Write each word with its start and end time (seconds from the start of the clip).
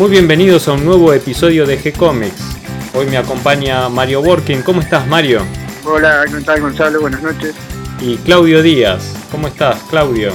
Muy 0.00 0.08
bienvenidos 0.08 0.66
a 0.66 0.72
un 0.72 0.86
nuevo 0.86 1.12
episodio 1.12 1.66
de 1.66 1.78
G-Comics. 1.78 2.56
Hoy 2.94 3.04
me 3.04 3.18
acompaña 3.18 3.86
Mario 3.90 4.22
Working. 4.22 4.62
¿Cómo 4.62 4.80
estás, 4.80 5.06
Mario? 5.06 5.42
Hola, 5.84 6.24
¿qué 6.24 6.40
tal, 6.40 6.62
Gonzalo? 6.62 7.02
Buenas 7.02 7.22
noches. 7.22 7.54
Y 8.00 8.16
Claudio 8.16 8.62
Díaz. 8.62 9.14
¿Cómo 9.30 9.48
estás, 9.48 9.78
Claudio? 9.90 10.32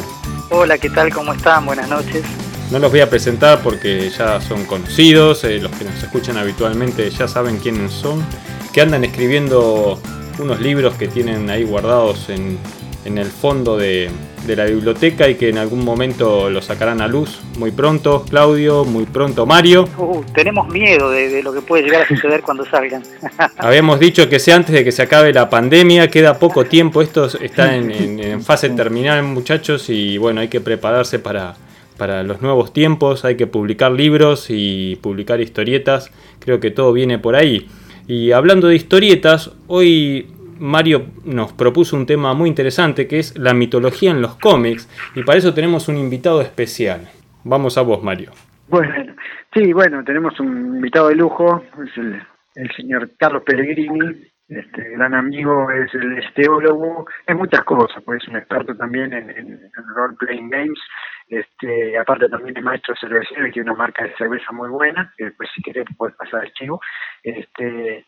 Hola, 0.52 0.78
¿qué 0.78 0.92
tal? 0.92 1.12
¿Cómo 1.12 1.34
están? 1.34 1.66
Buenas 1.66 1.90
noches. 1.90 2.24
No 2.70 2.78
los 2.78 2.92
voy 2.92 3.00
a 3.00 3.10
presentar 3.10 3.64
porque 3.64 4.12
ya 4.16 4.40
son 4.40 4.66
conocidos, 4.66 5.44
eh, 5.46 5.58
los 5.58 5.72
que 5.72 5.86
nos 5.86 5.96
escuchan 5.96 6.38
habitualmente 6.38 7.10
ya 7.10 7.28
saben 7.28 7.58
quiénes 7.58 7.92
son, 7.92 8.24
que 8.72 8.82
andan 8.82 9.04
escribiendo 9.04 10.00
unos 10.38 10.62
libros 10.62 10.94
que 10.94 11.08
tienen 11.08 11.50
ahí 11.50 11.64
guardados 11.64 12.30
en, 12.30 12.60
en 13.04 13.18
el 13.18 13.32
fondo 13.32 13.78
de, 13.78 14.12
de 14.46 14.56
la 14.56 14.66
biblioteca 14.66 15.28
y 15.28 15.36
que 15.36 15.50
en 15.50 15.58
algún 15.58 15.84
momento 15.84 16.50
lo 16.50 16.62
sacarán 16.62 17.02
a 17.02 17.08
luz 17.08 17.42
muy 17.58 17.72
pronto, 17.72 18.26
Claudio, 18.30 18.86
muy 18.86 19.06
pronto 19.06 19.46
Mario. 19.46 19.88
Uh, 19.98 20.24
tenemos 20.34 20.68
miedo 20.70 21.10
de, 21.10 21.42
lo 21.42 21.54
que 21.54 21.62
puede 21.62 21.84
llegar 21.84 22.04
a 22.04 22.08
suceder 22.08 22.42
cuando 22.42 22.66
salgan. 22.66 23.04
Habíamos 23.58 24.00
dicho 24.00 24.30
que 24.30 24.40
sea 24.40 24.56
antes 24.56 24.74
de 24.74 24.84
que 24.84 24.92
se 24.92 25.02
acabe 25.02 25.34
la 25.34 25.50
pandemia, 25.50 26.10
queda 26.10 26.38
poco 26.40 26.66
tiempo, 26.66 27.02
esto 27.02 27.26
está 27.40 27.76
en, 27.76 28.42
fase 28.44 28.70
terminal 28.70 29.24
muchachos 29.24 29.90
y 29.90 30.18
bueno, 30.18 30.42
hay 30.42 30.48
que 30.48 30.62
prepararse 30.62 31.20
para, 31.20 31.56
para 31.98 32.24
los 32.24 32.42
nuevos 32.42 32.74
tiempos, 32.74 33.26
hay 33.26 33.36
que 33.36 33.48
publicar 33.48 33.92
libros 33.92 34.48
y 34.50 34.98
publicar 34.98 35.42
historietas, 35.42 36.12
creo 36.40 36.60
que 36.60 36.72
todo 36.72 36.94
viene 36.94 37.18
por 37.18 37.36
ahí. 37.36 37.68
Y 38.08 38.32
hablando 38.32 38.68
de 38.68 38.76
historietas, 38.76 39.52
hoy 39.68 40.28
Mario 40.60 41.08
nos 41.24 41.54
propuso 41.54 41.96
un 41.96 42.06
tema 42.06 42.34
muy 42.34 42.50
interesante 42.50 43.08
que 43.08 43.20
es 43.20 43.38
la 43.38 43.54
mitología 43.54 44.12
en 44.12 44.22
los 44.22 44.36
cómics 44.36 44.90
y 45.16 45.24
para 45.24 45.38
eso 45.38 45.54
tenemos 45.54 45.88
un 45.88 45.98
invitado 45.98 46.42
especial. 46.42 47.10
Vamos 47.44 47.78
a 47.78 47.82
vos, 47.82 48.04
Mario. 48.04 48.32
Bueno, 48.68 49.16
sí, 49.54 49.72
bueno, 49.74 50.04
tenemos 50.04 50.40
un 50.40 50.76
invitado 50.78 51.10
de 51.10 51.16
lujo, 51.16 51.64
es 51.84 51.98
el, 51.98 52.72
señor 52.76 53.12
Carlos 53.18 53.44
Pellegrini, 53.46 54.24
este 54.48 54.90
gran 54.92 55.14
amigo, 55.14 55.70
es 55.72 55.94
el 55.94 56.18
esteólogo, 56.18 57.06
es 57.28 57.36
muchas 57.36 57.64
cosas, 57.64 58.02
pues 58.04 58.24
es 58.24 58.30
un 58.30 58.38
experto 58.38 58.76
también 58.76 59.14
en, 59.14 59.30
en, 59.30 59.72
role 59.96 60.16
playing 60.20 60.50
games, 60.50 60.80
este, 61.28 61.98
aparte 61.98 62.30
también 62.30 62.58
es 62.58 62.64
maestro 62.64 62.94
cervecero 63.00 63.48
y 63.48 63.52
tiene 63.52 63.72
una 63.72 63.80
marca 63.80 64.04
de 64.04 64.16
cerveza 64.16 64.52
muy 64.52 64.70
buena, 64.70 65.12
que 65.18 65.26
después 65.26 65.50
si 65.56 65.62
querés 65.62 65.86
puedes 65.98 66.16
pasar 66.16 66.46
el 66.46 66.54
chivo, 66.54 66.80
este, 67.24 68.06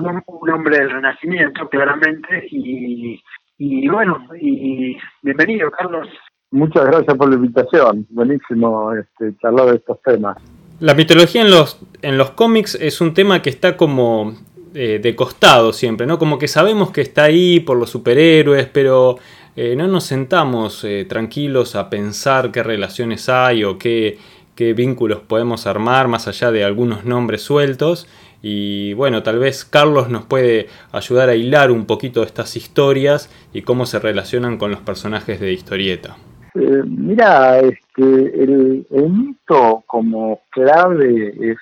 un, 0.00 0.22
un, 0.26 0.50
hombre 0.50 0.78
del 0.78 0.90
renacimiento 0.90 1.68
claramente 1.68 2.46
y, 2.50 3.20
y 3.58 3.88
bueno, 3.88 4.26
y 4.40 4.96
bienvenido 5.22 5.70
Carlos. 5.70 6.08
Muchas 6.52 6.84
gracias 6.86 7.16
por 7.16 7.28
la 7.28 7.36
invitación, 7.36 8.06
buenísimo 8.10 8.92
este, 8.94 9.36
charlar 9.40 9.70
de 9.70 9.76
estos 9.76 10.02
temas. 10.02 10.36
La 10.80 10.94
mitología 10.94 11.42
en 11.42 11.50
los, 11.50 11.80
en 12.02 12.16
los 12.16 12.30
cómics 12.30 12.74
es 12.74 13.00
un 13.00 13.14
tema 13.14 13.42
que 13.42 13.50
está 13.50 13.76
como 13.76 14.34
eh, 14.74 15.00
de 15.02 15.16
costado 15.16 15.72
siempre, 15.72 16.06
¿no? 16.06 16.18
Como 16.18 16.38
que 16.38 16.46
sabemos 16.46 16.92
que 16.92 17.00
está 17.00 17.24
ahí 17.24 17.60
por 17.60 17.76
los 17.76 17.90
superhéroes, 17.90 18.66
pero 18.66 19.18
eh, 19.56 19.74
no 19.76 19.88
nos 19.88 20.04
sentamos 20.04 20.84
eh, 20.84 21.04
tranquilos 21.08 21.76
a 21.76 21.90
pensar 21.90 22.52
qué 22.52 22.62
relaciones 22.62 23.28
hay 23.28 23.64
o 23.64 23.78
qué, 23.78 24.18
qué 24.54 24.74
vínculos 24.74 25.20
podemos 25.20 25.66
armar 25.66 26.08
más 26.08 26.28
allá 26.28 26.50
de 26.50 26.64
algunos 26.64 27.04
nombres 27.04 27.42
sueltos. 27.42 28.06
Y 28.42 28.94
bueno, 28.94 29.22
tal 29.22 29.38
vez 29.38 29.64
Carlos 29.64 30.08
nos 30.08 30.24
puede 30.24 30.68
ayudar 30.92 31.28
a 31.28 31.34
hilar 31.34 31.70
un 31.70 31.84
poquito 31.84 32.22
estas 32.22 32.56
historias 32.56 33.30
y 33.52 33.62
cómo 33.62 33.86
se 33.86 33.98
relacionan 33.98 34.56
con 34.56 34.70
los 34.70 34.80
personajes 34.80 35.40
de 35.40 35.52
historieta. 35.52 36.16
Eh, 36.54 36.82
mira, 36.84 37.60
este, 37.60 38.02
el, 38.42 38.86
mito 38.90 39.84
como 39.86 40.40
clave 40.50 41.34
es 41.40 41.58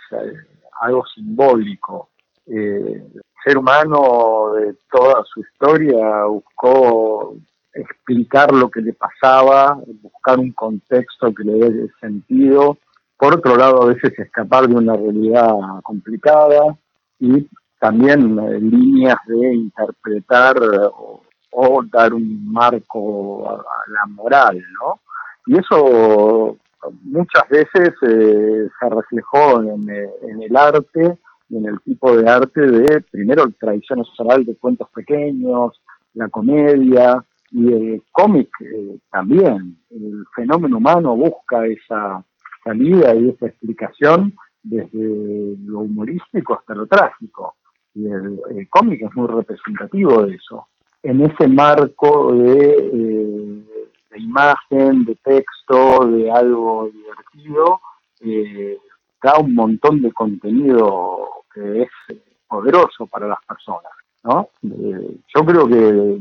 algo 0.81 1.05
simbólico. 1.15 2.11
Eh, 2.47 3.03
el 3.15 3.23
ser 3.45 3.59
humano 3.59 4.53
de 4.55 4.75
toda 4.91 5.25
su 5.25 5.41
historia 5.41 6.25
buscó 6.25 7.37
explicar 7.81 8.53
lo 8.53 8.71
que 8.71 8.81
le 8.81 8.93
pasaba, 8.93 9.79
buscar 10.03 10.39
un 10.39 10.53
contexto 10.53 11.33
que 11.35 11.45
le 11.45 11.71
dé 11.71 11.91
sentido. 12.01 12.79
Por 13.17 13.35
otro 13.35 13.57
lado, 13.57 13.83
a 13.83 13.87
veces 13.87 14.19
escapar 14.19 14.69
de 14.69 14.75
una 14.75 14.95
realidad 14.95 15.53
complicada 15.83 16.77
y 17.19 17.49
también 17.81 18.39
eh, 18.39 18.61
líneas 18.61 19.19
de 19.27 19.55
interpretar 19.55 20.57
o, 20.93 21.23
o, 21.51 21.83
dar 21.91 22.15
un 22.15 22.53
marco 22.53 23.49
a, 23.49 23.65
la 23.89 24.07
moral, 24.07 24.63
¿no? 24.81 25.01
Y 25.47 25.59
eso 25.59 26.57
muchas 27.03 27.49
veces 27.49 27.91
eh, 28.03 28.69
se 28.79 28.89
reflejó 28.89 29.63
en, 29.63 29.89
el 29.89 30.57
arte 30.57 31.19
en 31.51 31.67
el 31.67 31.81
tipo 31.81 32.15
de 32.15 32.29
arte 32.29 32.61
de, 32.61 33.01
primero, 33.11 33.51
tradiciones 33.59 34.07
oral 34.19 34.45
de 34.45 34.55
cuentos 34.57 34.89
pequeños, 34.95 35.81
la 36.13 36.29
comedia 36.29 37.25
y 37.51 37.73
el 37.73 38.03
cómic 38.13 38.49
eh, 38.61 38.99
también. 39.11 39.79
El 39.91 40.25
fenómeno 40.35 40.79
humano 40.79 41.17
busca 41.17 41.67
esa 41.67 42.25
salida 42.65 43.15
y 43.15 43.31
esa 43.31 43.47
explicación 43.47 44.35
desde 44.63 45.57
lo 45.65 45.81
humorístico 45.81 46.55
hasta 46.55 46.75
lo 46.75 46.87
trágico. 46.87 47.57
Y 47.95 48.07
el, 48.07 48.69
cómic 48.71 49.03
es 49.03 49.15
muy 49.17 49.27
representativo 49.27 50.25
de 50.25 50.35
eso. 50.35 50.69
En 51.03 51.23
ese 51.23 51.49
marco 51.49 52.33
de, 52.35 52.91
eh, 52.93 53.65
imagen, 54.17 55.05
de 55.05 55.15
texto, 55.17 56.07
de 56.07 56.31
algo 56.31 56.91
divertido, 56.93 57.81
eh, 58.21 58.77
da 59.23 59.39
un 59.39 59.55
montón 59.55 60.03
de 60.03 60.13
contenido 60.13 61.45
que 61.53 61.83
es 61.83 61.91
poderoso 62.49 63.07
para 63.07 63.29
las 63.29 63.39
personas. 63.47 63.93
¿No? 64.29 64.49
Eh, 64.63 65.17
yo 65.35 65.45
creo 65.45 65.67
que 65.67 66.19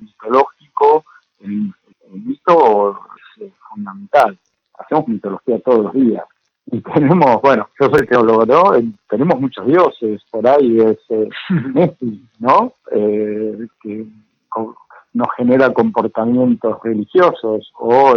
mitológico, 0.00 1.04
el, 1.40 1.72
el 2.10 2.20
mito 2.22 2.98
es 3.38 3.52
fundamental. 3.68 4.38
Hacemos 4.78 5.08
mitología 5.08 5.60
todos 5.60 5.84
los 5.84 5.92
días. 5.92 6.24
Y 6.72 6.80
tenemos, 6.80 7.42
bueno, 7.42 7.68
yo 7.78 7.88
soy 7.90 8.06
teólogo, 8.06 8.46
¿no? 8.46 8.76
Eh, 8.76 8.84
tenemos 9.08 9.40
muchos 9.40 9.66
dioses, 9.66 10.22
por 10.30 10.46
ahí 10.46 10.78
es 10.80 10.98
eh, 11.10 11.28
Messi, 11.74 12.24
¿no? 12.38 12.72
Que 12.90 14.06
nos 15.12 15.28
genera 15.36 15.72
comportamientos 15.72 16.78
religiosos, 16.82 17.72
o 17.78 18.16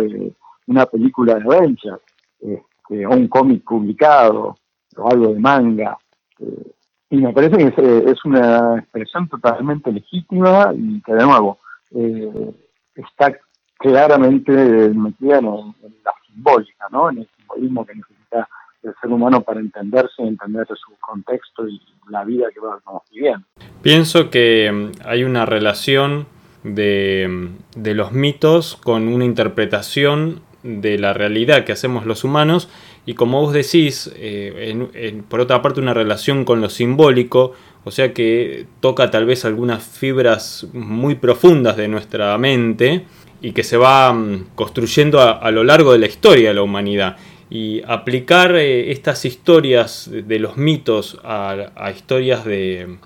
una 0.68 0.86
película 0.86 1.36
de 1.36 1.42
Avengers, 1.42 2.02
este, 2.40 3.06
o 3.06 3.10
un 3.10 3.28
cómic 3.28 3.64
publicado, 3.64 4.56
o 4.98 5.10
algo 5.10 5.34
de 5.34 5.40
manga. 5.40 5.98
Eh, 6.40 6.72
y 7.14 7.18
me 7.18 7.32
parece 7.32 7.58
que 7.58 7.66
es, 7.66 7.78
eh, 7.78 8.04
es, 8.08 8.26
una 8.26 8.80
expresión 8.80 9.30
totalmente 9.30 9.92
legítima 9.92 10.74
y 10.76 11.00
que 11.04 11.14
de 11.14 11.24
nuevo 11.24 11.60
eh, 11.92 12.52
está 12.96 13.38
claramente 13.78 14.52
metida 14.52 15.38
en, 15.38 15.46
en, 15.46 15.96
la 16.04 16.12
simbólica, 16.26 16.88
¿no? 16.92 17.12
en 17.12 17.20
el 17.20 17.30
simbolismo 17.38 17.86
que 17.86 17.94
necesita 17.94 18.50
el 18.82 18.96
ser 19.00 19.12
humano 19.12 19.42
para 19.42 19.60
entenderse, 19.60 20.24
entender 20.24 20.66
su 20.70 20.92
contexto 21.00 21.68
y 21.68 21.80
la 22.10 22.24
vida 22.24 22.48
que 22.52 22.60
vamos 22.60 23.04
viviendo. 23.12 23.46
Pienso 23.84 24.32
que 24.32 24.72
mm, 24.72 25.08
hay 25.08 25.24
una 25.24 25.46
relación 25.46 26.26
de, 26.64 27.28
mm, 27.30 27.80
de 27.80 27.94
los 27.94 28.12
mitos 28.12 28.76
con 28.78 29.08
una 29.08 29.24
interpretación 29.24 30.42
de 30.64 30.98
la 30.98 31.14
realidad 31.14 31.64
que 31.64 31.74
hacemos 31.74 32.08
los 32.08 32.24
humanos 32.24 32.70
y 33.06 33.16
como 33.16 33.42
vos 33.42 33.54
decís, 33.54 34.12
eh, 34.16 35.22
por 35.28 35.42
otra 35.42 35.62
parte 35.62 35.82
una 35.82 35.94
relación 35.94 36.46
con 36.46 36.62
lo 36.62 36.70
simbólico, 36.70 37.54
o 37.84 37.92
sea 37.92 38.14
que 38.14 38.66
toca 38.80 39.12
tal 39.12 39.26
vez 39.26 39.44
algunas 39.44 39.84
fibras 39.84 40.68
muy 40.72 41.16
profundas 41.16 41.76
de 41.76 41.90
nuestra 41.90 42.38
mente 42.38 43.06
y 43.42 43.52
que 43.52 43.64
se 43.64 43.76
va 43.76 44.12
um, 44.12 44.46
construyendo 44.56 45.20
a, 45.20 45.52
lo 45.52 45.66
largo 45.66 45.92
de 45.92 46.00
la 46.00 46.08
historia 46.08 46.50
de 46.50 46.56
la 46.56 46.64
humanidad. 46.64 47.18
Y 47.50 47.82
aplicar 47.86 48.56
eh, 48.56 48.92
estas 48.92 49.26
historias 49.26 50.10
de, 50.10 50.24
de 50.24 50.40
los 50.40 50.56
mitos 50.56 51.20
a, 51.24 51.72
a 51.76 51.92
historias 51.92 52.46
de, 52.46 52.98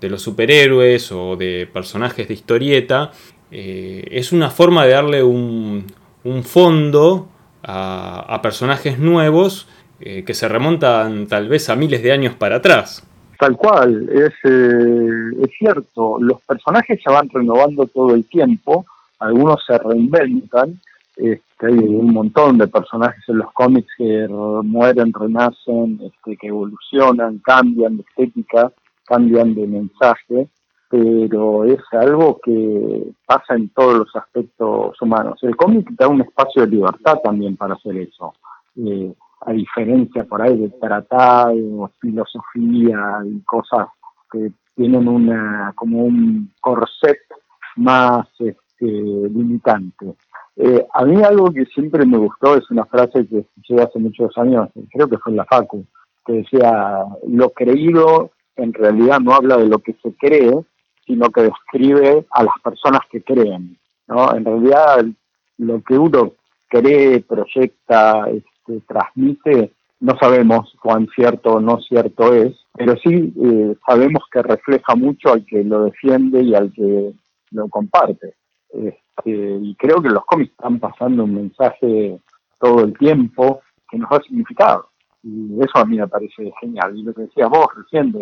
de, 0.00 0.10
los 0.10 0.20
superhéroes 0.20 1.10
o 1.12 1.36
de 1.36 1.66
personajes 1.72 2.28
de 2.28 2.34
historieta 2.34 3.10
eh, 3.50 4.06
es 4.10 4.32
una 4.32 4.50
forma 4.50 4.84
de 4.84 4.92
darle 4.92 5.22
un, 5.22 5.86
un 6.24 6.44
fondo 6.44 7.30
a, 7.66 8.40
personajes 8.42 8.98
nuevos 8.98 9.68
eh, 10.00 10.24
que 10.24 10.34
se 10.34 10.48
remontan 10.48 11.26
tal 11.26 11.48
vez 11.48 11.68
a 11.68 11.76
miles 11.76 12.02
de 12.02 12.12
años 12.12 12.34
para 12.34 12.56
atrás. 12.56 13.02
Tal 13.38 13.56
cual, 13.56 14.08
es, 14.08 14.32
eh, 14.44 15.48
cierto, 15.58 16.18
los 16.20 16.40
personajes 16.42 17.00
se 17.02 17.12
van 17.12 17.28
renovando 17.28 17.86
todo 17.86 18.14
el 18.14 18.24
tiempo, 18.24 18.86
algunos 19.18 19.64
se 19.66 19.76
reinventan, 19.76 20.80
este, 21.16 21.66
hay 21.66 21.72
un 21.72 22.12
montón 22.12 22.58
de 22.58 22.68
personajes 22.68 23.22
en 23.28 23.38
los 23.38 23.52
cómics 23.52 23.88
que 23.96 24.26
mueren, 24.28 25.12
renacen, 25.12 26.00
este, 26.02 26.36
que 26.36 26.48
evolucionan, 26.48 27.38
cambian 27.38 27.96
de 27.96 28.04
estética, 28.04 28.72
cambian 29.04 29.54
de 29.54 29.66
mensaje, 29.66 30.48
pero 30.88 31.64
es 31.64 31.80
algo 31.92 32.38
que 32.42 33.12
pasa 33.26 33.54
en 33.54 33.68
todos 33.70 33.98
los 33.98 34.16
aspectos 34.16 35.00
humanos. 35.00 35.38
El 35.42 35.56
cómic 35.56 35.88
da 35.90 36.08
un 36.08 36.20
espacio 36.20 36.62
de 36.62 36.68
libertad 36.68 37.18
también 37.22 37.56
para 37.56 37.74
hacer 37.74 37.96
eso. 37.96 38.34
Eh, 38.76 39.12
a 39.40 39.52
diferencia 39.52 40.24
por 40.24 40.42
ahí 40.42 40.56
de 40.56 40.68
tratados, 40.80 41.90
filosofía 42.00 43.20
y 43.24 43.40
cosas 43.40 43.88
que 44.30 44.52
tienen 44.74 45.08
una 45.08 45.72
como 45.76 46.04
un 46.04 46.52
corset 46.60 47.18
más 47.76 48.26
este, 48.38 48.86
limitante. 48.86 50.14
Eh, 50.56 50.86
a 50.94 51.04
mí 51.04 51.22
algo 51.22 51.52
que 51.52 51.66
siempre 51.66 52.06
me 52.06 52.16
gustó 52.16 52.56
es 52.56 52.70
una 52.70 52.84
frase 52.86 53.26
que 53.26 53.40
escuché 53.40 53.82
hace 53.82 53.98
muchos 53.98 54.36
años, 54.38 54.70
creo 54.90 55.08
que 55.08 55.18
fue 55.18 55.32
en 55.32 55.36
la 55.36 55.44
Facu, 55.44 55.84
que 56.24 56.32
decía, 56.32 57.04
lo 57.26 57.50
creído 57.50 58.30
en 58.56 58.72
realidad 58.72 59.20
no 59.20 59.34
habla 59.34 59.58
de 59.58 59.66
lo 59.66 59.78
que 59.78 59.94
se 60.02 60.14
cree, 60.14 60.64
sino 61.06 61.30
que 61.30 61.42
describe 61.42 62.26
a 62.30 62.42
las 62.42 62.54
personas 62.62 63.00
que 63.10 63.22
creen. 63.22 63.78
¿no? 64.08 64.34
En 64.34 64.44
realidad 64.44 65.04
lo 65.58 65.82
que 65.82 65.98
uno 65.98 66.32
cree, 66.68 67.20
proyecta, 67.20 68.28
este, 68.28 68.80
transmite, 68.86 69.72
no 70.00 70.16
sabemos 70.18 70.74
cuán 70.82 71.08
cierto 71.14 71.54
o 71.54 71.60
no 71.60 71.80
cierto 71.80 72.34
es, 72.34 72.54
pero 72.74 72.94
sí 72.96 73.32
eh, 73.42 73.74
sabemos 73.86 74.24
que 74.30 74.42
refleja 74.42 74.94
mucho 74.94 75.32
al 75.32 75.46
que 75.46 75.64
lo 75.64 75.84
defiende 75.84 76.42
y 76.42 76.54
al 76.54 76.72
que 76.72 77.12
lo 77.52 77.68
comparte. 77.68 78.34
Este, 78.70 79.58
y 79.62 79.74
creo 79.76 80.02
que 80.02 80.10
los 80.10 80.24
cómics 80.26 80.50
están 80.50 80.78
pasando 80.78 81.24
un 81.24 81.34
mensaje 81.34 82.18
todo 82.58 82.84
el 82.84 82.96
tiempo 82.98 83.60
que 83.90 83.98
nos 83.98 84.10
da 84.10 84.20
significado. 84.20 84.88
Y 85.22 85.58
eso 85.60 85.78
a 85.78 85.84
mí 85.84 85.96
me 85.96 86.08
parece 86.08 86.52
genial. 86.60 86.96
Y 86.96 87.02
lo 87.02 87.14
que 87.14 87.22
decías 87.22 87.48
vos 87.48 87.66
recién 87.76 88.12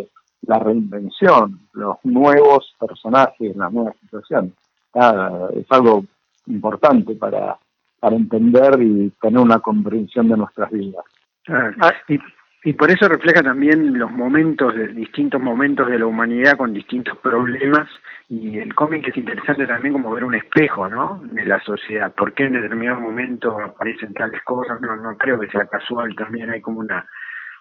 la 0.46 0.58
reinvención, 0.58 1.60
los 1.72 1.96
nuevos 2.04 2.74
personajes, 2.78 3.56
la 3.56 3.70
nueva 3.70 3.92
situación, 4.00 4.54
es 4.94 5.66
algo 5.70 6.04
importante 6.46 7.14
para, 7.14 7.56
para 7.98 8.16
entender 8.16 8.80
y 8.80 9.10
tener 9.20 9.40
una 9.40 9.58
comprensión 9.58 10.28
de 10.28 10.36
nuestras 10.36 10.70
vidas. 10.70 11.04
Ah, 11.48 11.92
y, 12.08 12.18
y, 12.64 12.72
por 12.74 12.90
eso 12.90 13.08
refleja 13.08 13.42
también 13.42 13.98
los 13.98 14.10
momentos, 14.10 14.74
distintos 14.94 15.40
momentos 15.40 15.88
de 15.88 15.98
la 15.98 16.06
humanidad 16.06 16.56
con 16.56 16.72
distintos 16.72 17.18
problemas. 17.18 17.88
Y 18.28 18.58
el 18.58 18.74
cómic 18.74 19.08
es 19.08 19.16
interesante 19.16 19.66
también 19.66 19.92
como 19.92 20.10
ver 20.12 20.24
un 20.24 20.34
espejo, 20.34 20.88
¿no? 20.88 21.20
De 21.24 21.44
la 21.44 21.60
sociedad. 21.60 22.14
¿Por 22.14 22.32
qué 22.32 22.44
en 22.44 22.54
determinado 22.54 23.00
momento 23.00 23.60
aparecen 23.60 24.14
tales 24.14 24.40
cosas? 24.44 24.80
No, 24.80 24.96
no 24.96 25.16
creo 25.18 25.38
que 25.38 25.50
sea 25.50 25.66
casual. 25.66 26.14
También 26.16 26.50
hay 26.50 26.62
como 26.62 26.80
una, 26.80 27.06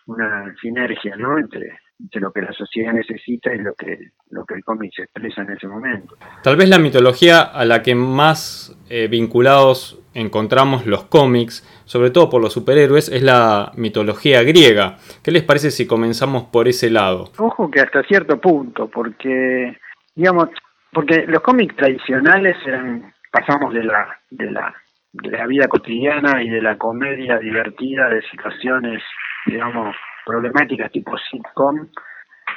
una 0.06 0.53
sinergia, 0.62 1.18
¿no? 1.18 1.38
Entre, 1.38 1.80
entre 2.04 2.20
lo 2.20 2.32
que 2.32 2.42
la 2.42 2.52
sociedad 2.52 2.94
necesita 2.94 3.54
y 3.54 3.60
lo 3.60 3.74
que, 3.74 3.98
lo 4.30 4.46
que 4.46 4.56
el 4.56 4.64
cómic 4.64 4.92
se 4.94 5.04
expresa 5.04 5.42
en 5.42 5.52
ese 5.52 5.68
momento. 5.68 6.16
Tal 6.44 6.58
vez 6.58 6.70
la 6.70 6.78
mitología 6.78 7.42
a 7.42 7.64
la 7.66 7.82
que 7.82 7.96
más 7.96 8.78
eh, 8.90 9.08
vinculados 9.08 10.00
encontramos 10.14 10.86
los 10.86 11.06
cómics, 11.06 11.64
sobre 11.86 12.12
todo 12.12 12.30
por 12.30 12.42
los 12.42 12.54
superhéroes, 12.54 13.10
es 13.10 13.24
la 13.24 13.72
mitología 13.76 14.44
griega. 14.44 14.98
¿Qué 15.24 15.32
les 15.32 15.44
parece 15.44 15.72
si 15.72 15.88
comenzamos 15.88 16.44
por 16.44 16.68
ese 16.68 16.90
lado? 16.90 17.32
Ojo 17.38 17.72
que 17.72 17.80
hasta 17.80 18.04
cierto 18.04 18.40
punto, 18.40 18.90
porque, 18.90 19.78
digamos, 20.14 20.50
porque 20.92 21.26
los 21.28 21.42
cómics 21.42 21.76
tradicionales 21.76 22.56
eran, 22.68 23.14
pasamos 23.32 23.74
de 23.74 23.84
la, 23.84 24.20
de 24.30 24.52
la, 24.52 24.76
de 25.14 25.32
la 25.32 25.48
vida 25.48 25.68
cotidiana 25.68 26.44
y 26.44 26.50
de 26.50 26.62
la 26.62 26.78
comedia 26.78 27.38
divertida 27.40 28.10
de 28.10 28.22
situaciones, 28.24 29.02
digamos, 29.48 29.96
problemáticas 30.25 30.92
tipo 30.92 31.18
sitcom, 31.18 31.88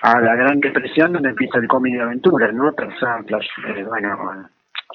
a 0.03 0.21
la 0.21 0.35
Gran 0.35 0.61
Depresión 0.61 1.13
donde 1.13 1.31
empieza 1.31 1.59
el 1.59 1.69
cómic 1.69 1.95
de 1.95 2.03
aventuras, 2.03 2.53
¿no? 2.55 2.73
Tarzan, 2.73 3.25
Flash, 3.27 3.47
eh, 3.67 3.85
bueno, 3.85 4.49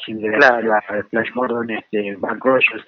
Cinderella, 0.05 0.81
Flash 1.09 1.31
Gordon, 1.33 1.69
este, 1.71 2.15
Buck 2.15 2.43
Rogers. 2.43 2.85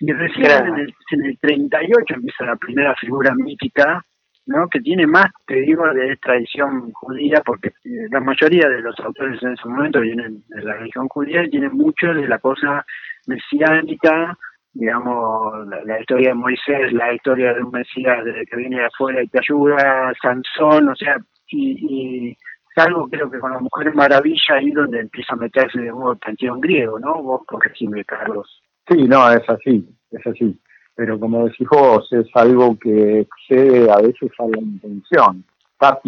Y 0.00 0.12
recién 0.12 0.66
en, 0.66 0.78
el, 0.78 0.94
en 1.12 1.24
el 1.26 1.38
38 1.38 2.14
empieza 2.14 2.44
la 2.44 2.56
primera 2.56 2.94
figura 2.96 3.34
mítica, 3.34 4.04
¿no? 4.46 4.68
Que 4.68 4.80
tiene 4.80 5.06
más, 5.06 5.26
te 5.46 5.56
digo, 5.56 5.86
de 5.92 6.16
tradición 6.16 6.90
judía, 6.92 7.40
porque 7.44 7.68
eh, 7.68 8.08
la 8.10 8.20
mayoría 8.20 8.68
de 8.68 8.80
los 8.80 8.98
autores 9.00 9.40
en 9.42 9.52
ese 9.52 9.68
momento 9.68 10.00
vienen 10.00 10.42
de 10.48 10.62
la 10.62 10.74
religión 10.74 11.08
judía 11.08 11.44
y 11.44 11.50
tienen 11.50 11.72
mucho 11.72 12.12
de 12.12 12.26
la 12.26 12.38
cosa 12.38 12.84
mesiánica, 13.26 14.36
digamos, 14.74 15.66
la, 15.84 16.00
historia 16.00 16.30
de 16.30 16.34
Moisés, 16.34 16.92
la 16.92 17.12
historia 17.14 17.54
de 17.54 17.62
un 17.62 17.70
Mesías 17.70 18.18
que 18.50 18.56
viene 18.56 18.78
de 18.78 18.86
afuera 18.86 19.22
y 19.22 19.28
te 19.28 19.38
ayuda, 19.38 20.12
Sansón, 20.20 20.88
o 20.88 20.96
sea, 20.96 21.16
y, 21.48 22.30
y 22.30 22.36
salvo 22.74 23.08
creo 23.08 23.30
que 23.30 23.38
con 23.38 23.52
la 23.52 23.60
Mujer 23.60 23.94
Maravilla 23.94 24.54
ahí 24.54 24.70
donde 24.70 25.00
empieza 25.00 25.34
a 25.34 25.36
meterse 25.36 25.78
de 25.78 25.90
nuevo 25.90 26.12
el 26.12 26.18
panteón 26.18 26.60
griego, 26.60 26.98
¿no? 26.98 27.22
Vos 27.22 27.42
corregime, 27.46 28.04
Carlos. 28.04 28.62
Sí, 28.88 29.06
no, 29.06 29.30
es 29.30 29.48
así, 29.48 29.86
es 30.10 30.26
así. 30.26 30.58
Pero 30.94 31.18
como 31.18 31.46
decís 31.46 31.66
vos, 31.70 32.06
es 32.12 32.26
algo 32.34 32.78
que 32.78 33.20
excede 33.20 33.90
a 33.90 33.96
veces 33.96 34.30
a 34.38 34.46
la 34.46 34.58
intención. 34.58 35.44
Está 35.72 36.00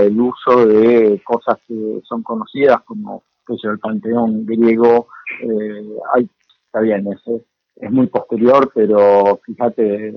el 0.00 0.20
uso 0.20 0.66
de 0.66 1.20
cosas 1.24 1.58
que 1.66 2.00
son 2.04 2.22
conocidas 2.22 2.80
como 2.84 3.22
el 3.48 3.78
panteón 3.78 4.44
griego. 4.46 5.08
Eh, 5.42 5.88
hay, 6.14 6.28
está 6.66 6.80
bien, 6.80 7.06
ese 7.12 7.42
es 7.80 7.90
muy 7.90 8.06
posterior, 8.08 8.70
pero 8.74 9.40
fíjate, 9.44 10.14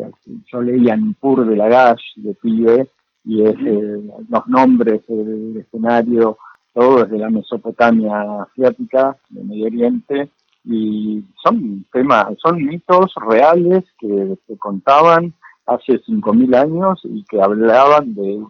yo 0.52 0.62
leía 0.62 0.96
Nippur 0.96 1.46
de 1.46 1.56
Lagash 1.56 2.02
de 2.16 2.34
pibe 2.34 2.90
y 3.24 3.44
es 3.44 3.56
eh, 3.66 4.02
los 4.30 4.48
nombres 4.48 5.06
del 5.08 5.58
escenario, 5.58 6.38
todo 6.74 7.04
desde 7.04 7.20
la 7.20 7.30
Mesopotamia 7.30 8.44
asiática, 8.44 9.18
de 9.30 9.44
Medio 9.44 9.68
Oriente, 9.68 10.30
y 10.64 11.24
son 11.44 11.86
temas, 11.92 12.28
son 12.42 12.64
mitos 12.64 13.14
reales 13.16 13.84
que 14.00 14.38
se 14.48 14.58
contaban 14.58 15.34
hace 15.66 16.02
5.000 16.02 16.56
años 16.56 17.00
y 17.04 17.24
que 17.26 17.42
hablaban 17.42 18.14
de, 18.16 18.44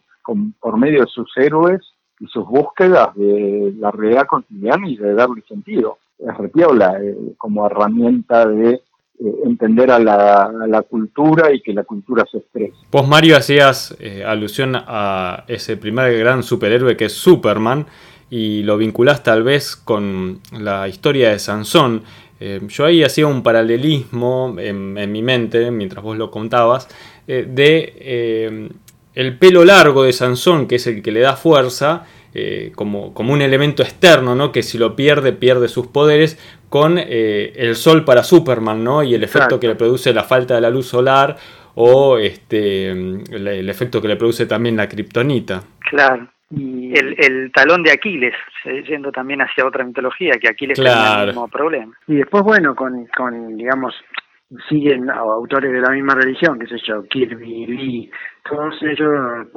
por 0.60 0.78
medio 0.78 1.02
de 1.02 1.08
sus 1.08 1.30
héroes 1.38 1.82
y 2.20 2.28
sus 2.28 2.46
búsquedas 2.46 3.16
de 3.16 3.74
la 3.78 3.92
realidad 3.92 4.28
cotidiana 4.28 4.88
y 4.88 4.98
de 4.98 5.14
darle 5.14 5.42
sentido. 5.48 5.98
Es 6.18 6.38
repiola 6.38 7.02
eh, 7.02 7.16
como 7.38 7.66
herramienta 7.66 8.46
de 8.46 8.74
eh, 8.74 8.82
entender 9.46 9.92
a 9.92 10.00
la, 10.00 10.82
cultura 10.90 11.54
y 11.54 11.62
que 11.62 11.74
la 11.74 11.84
cultura 11.84 12.26
se 12.32 12.40
exprese. 12.40 12.74
Vos, 12.92 13.08
Mario, 13.08 13.38
hacías 13.38 13.96
eh, 14.00 14.24
alusión 14.26 14.76
a 14.76 15.44
ese 15.48 15.78
primer 15.78 16.18
gran 16.18 16.44
superhéroe 16.44 16.98
que 16.98 17.06
es 17.06 17.14
Superman 17.14 17.86
y 18.30 18.64
lo 18.64 18.78
vinculás 18.78 19.24
tal 19.24 19.44
vez 19.44 19.76
con 19.76 20.40
la 20.58 20.88
historia 20.88 21.32
de 21.32 21.40
Sansón. 21.40 22.04
Eh, 22.40 22.62
yo 22.68 22.86
ahí 22.86 23.04
hacía 23.04 23.28
un 23.28 23.44
paralelismo 23.44 24.56
en, 24.58 25.12
mi 25.12 25.22
mente, 25.22 25.70
mientras 25.72 26.04
vos 26.04 26.18
lo 26.18 26.32
contabas, 26.32 26.88
de 27.28 28.70
el 29.14 29.38
pelo 29.38 29.66
largo 29.66 30.04
de 30.04 30.14
Sansón, 30.14 30.68
que 30.68 30.76
es 30.76 30.88
el 30.88 31.02
que 31.02 31.12
le 31.12 31.20
da 31.20 31.36
fuerza, 31.36 32.06
como, 32.76 33.14
como, 33.14 33.34
un 33.34 33.42
elemento 33.42 33.84
externo, 33.84 34.36
¿no? 34.36 34.52
que 34.52 34.64
si 34.64 34.78
lo 34.78 34.96
pierde, 34.96 35.34
pierde 35.34 35.68
sus 35.68 35.88
poderes, 35.88 36.38
con 36.70 36.98
eh, 36.98 37.52
el 37.58 37.76
sol 37.76 38.06
para 38.06 38.24
Superman, 38.24 38.82
¿no? 38.82 39.04
Y 39.04 39.14
el 39.14 39.26
efecto 39.26 39.60
que 39.60 39.68
le 39.68 39.76
produce 39.76 40.14
la 40.14 40.24
falta 40.24 40.56
de 40.56 40.62
la 40.62 40.70
luz 40.70 40.88
solar 40.88 41.36
o 41.76 42.18
este 42.18 42.92
el, 42.92 43.70
efecto 43.70 44.02
que 44.02 44.08
le 44.08 44.16
produce 44.16 44.46
también 44.46 44.78
la 44.78 44.88
kriptonita. 44.88 45.62
Claro. 45.90 46.30
Y 46.50 46.94
el, 46.98 47.16
el 47.18 47.52
talón 47.52 47.84
de 47.84 47.92
Aquiles, 47.92 48.34
yendo 48.88 49.12
también 49.12 49.42
hacia 49.42 49.66
otra 49.66 49.84
mitología, 49.84 50.34
que 50.40 50.48
Aquiles 50.48 50.76
tiene 50.76 50.92
el 50.92 51.28
mismo 51.28 51.50
problema. 51.50 51.94
Y 52.08 52.16
después, 52.16 52.44
bueno, 52.44 52.74
con, 52.74 53.06
con 53.18 53.58
digamos, 53.58 53.94
siguen 54.70 55.10
autores 55.10 55.72
de 55.72 55.82
la 55.82 55.90
misma 55.90 56.16
religión, 56.16 56.60
que 56.60 56.68
sé 56.68 56.78
yo, 56.86 57.04
Kirby, 57.04 57.68
Lee, 57.68 58.12
todos 58.50 58.76
ellos, 58.84 59.48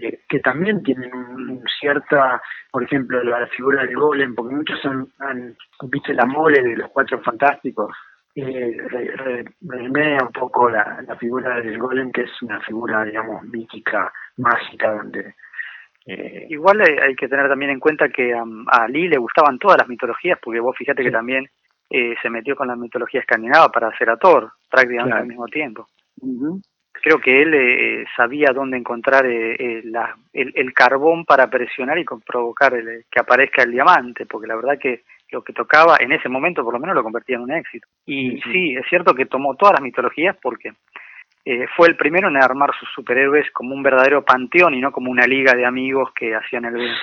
eh, 0.00 0.20
que 0.28 0.40
también 0.40 0.82
tienen 0.82 1.14
un, 1.14 1.62
cierta, 1.80 2.40
por 2.70 2.82
ejemplo, 2.82 3.22
la 3.22 3.46
figura 3.48 3.84
del 3.84 3.96
golem, 3.96 4.34
porque 4.34 4.54
muchos 4.54 4.84
han, 4.84 5.06
han 5.18 5.56
visto 5.90 6.12
la 6.12 6.24
mole 6.24 6.62
de 6.62 6.76
los 6.76 6.90
cuatro 6.90 7.20
fantásticos, 7.20 7.94
eh, 8.34 9.44
remea 9.60 10.22
un 10.22 10.32
poco 10.32 10.70
la, 10.70 11.02
la, 11.06 11.16
figura 11.16 11.60
del 11.60 11.78
golem, 11.78 12.10
que 12.10 12.22
es 12.22 12.42
una 12.42 12.60
figura, 12.60 13.04
digamos, 13.04 13.42
mítica, 13.44 14.12
mágica, 14.38 14.94
donde... 14.94 15.34
Eh, 16.06 16.46
Igual 16.48 16.80
hay, 16.80 17.14
que 17.14 17.28
tener 17.28 17.48
también 17.48 17.70
en 17.70 17.78
cuenta 17.78 18.08
que 18.08 18.34
a 18.34 18.88
Lee 18.88 19.08
le 19.08 19.18
gustaban 19.18 19.58
todas 19.58 19.78
las 19.78 19.88
mitologías, 19.88 20.38
porque 20.42 20.60
vos 20.60 20.76
fíjate 20.76 21.02
que 21.02 21.10
también 21.10 21.46
eh, 21.90 22.14
se 22.20 22.30
metió 22.30 22.56
con 22.56 22.68
la 22.68 22.74
mitología 22.74 23.20
escandinava 23.20 23.68
para 23.70 23.88
hacer 23.88 24.10
a 24.10 24.16
Thor, 24.16 24.50
prácticamente 24.68 25.18
al 25.18 25.26
mismo 25.26 25.46
tiempo 25.46 25.86
creo 27.02 27.20
que 27.20 27.42
él 27.42 27.52
eh, 27.52 28.04
sabía 28.16 28.52
dónde 28.54 28.78
encontrar 28.78 29.26
eh, 29.26 29.56
eh, 29.58 29.82
el, 30.32 30.72
carbón 30.72 31.24
para 31.24 31.50
presionar 31.50 31.98
y 31.98 32.04
provocar 32.04 32.72
que 33.10 33.20
aparezca 33.20 33.64
el 33.64 33.72
diamante, 33.72 34.24
porque 34.24 34.46
la 34.46 34.56
verdad 34.56 34.78
que 34.80 35.02
lo 35.30 35.42
que 35.42 35.52
tocaba 35.52 35.96
en 35.98 36.12
ese 36.12 36.28
momento 36.28 36.62
por 36.62 36.74
lo 36.74 36.78
menos 36.80 36.94
lo 36.94 37.02
convertía 37.02 37.36
en 37.36 37.42
un 37.42 37.52
éxito. 37.52 37.88
Y 38.06 38.40
sí, 38.42 38.74
es 38.76 38.86
cierto 38.88 39.14
que 39.14 39.26
tomó 39.26 39.54
todas 39.56 39.74
las 39.74 39.82
mitologías 39.82 40.36
porque 40.40 40.72
fue 41.76 41.88
el 41.88 41.96
primero 41.96 42.28
en 42.28 42.36
armar 42.36 42.70
sus 42.78 42.88
superhéroes 42.94 43.50
como 43.50 43.74
un 43.74 43.82
verdadero 43.82 44.24
panteón 44.24 44.74
y 44.74 44.80
no 44.80 44.92
como 44.92 45.10
una 45.10 45.26
liga 45.26 45.54
de 45.54 45.66
amigos 45.66 46.10
que 46.14 46.36
hacían 46.36 46.66
el 46.66 46.74
bien. 46.74 46.94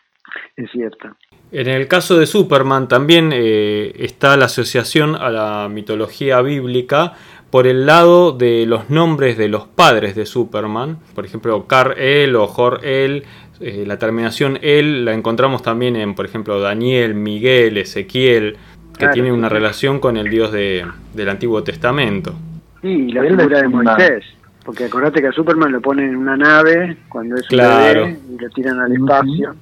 es 0.56 0.70
cierto. 0.70 1.16
En 1.50 1.66
el 1.66 1.88
caso 1.88 2.16
de 2.16 2.26
Superman 2.26 2.86
también 2.86 3.32
está 3.32 4.36
la 4.36 4.44
asociación 4.44 5.16
a 5.16 5.30
la 5.30 5.68
mitología 5.68 6.40
bíblica 6.42 7.14
por 7.50 7.66
el 7.66 7.86
lado 7.86 8.32
de 8.32 8.66
los 8.66 8.90
nombres 8.90 9.38
de 9.38 9.48
los 9.48 9.66
padres 9.66 10.14
de 10.14 10.26
Superman, 10.26 10.98
por 11.14 11.24
ejemplo, 11.24 11.66
Kar-El 11.66 12.36
o 12.36 12.46
Jor-El, 12.46 13.24
eh, 13.60 13.84
la 13.86 13.98
terminación 13.98 14.58
El 14.62 15.04
la 15.04 15.14
encontramos 15.14 15.62
también 15.62 15.96
en, 15.96 16.14
por 16.14 16.26
ejemplo, 16.26 16.60
Daniel, 16.60 17.14
Miguel, 17.14 17.78
Ezequiel, 17.78 18.56
que 18.98 19.08
tiene 19.08 19.32
una 19.32 19.48
relación 19.48 20.00
con 20.00 20.16
el 20.16 20.28
Dios 20.28 20.52
de, 20.52 20.84
del 21.14 21.28
Antiguo 21.28 21.62
Testamento. 21.62 22.34
Sí, 22.82 23.12
la 23.12 23.22
figura 23.22 23.62
de 23.62 23.68
Moisés, 23.68 24.24
porque 24.64 24.84
acordate 24.84 25.20
que 25.20 25.28
a 25.28 25.32
Superman 25.32 25.72
lo 25.72 25.80
ponen 25.80 26.10
en 26.10 26.16
una 26.16 26.36
nave 26.36 26.98
cuando 27.08 27.36
es 27.36 27.50
un 27.50 27.58
bebé 27.58 28.18
y 28.28 28.38
lo 28.38 28.50
tiran 28.50 28.80
al 28.80 28.92
espacio. 28.92 29.54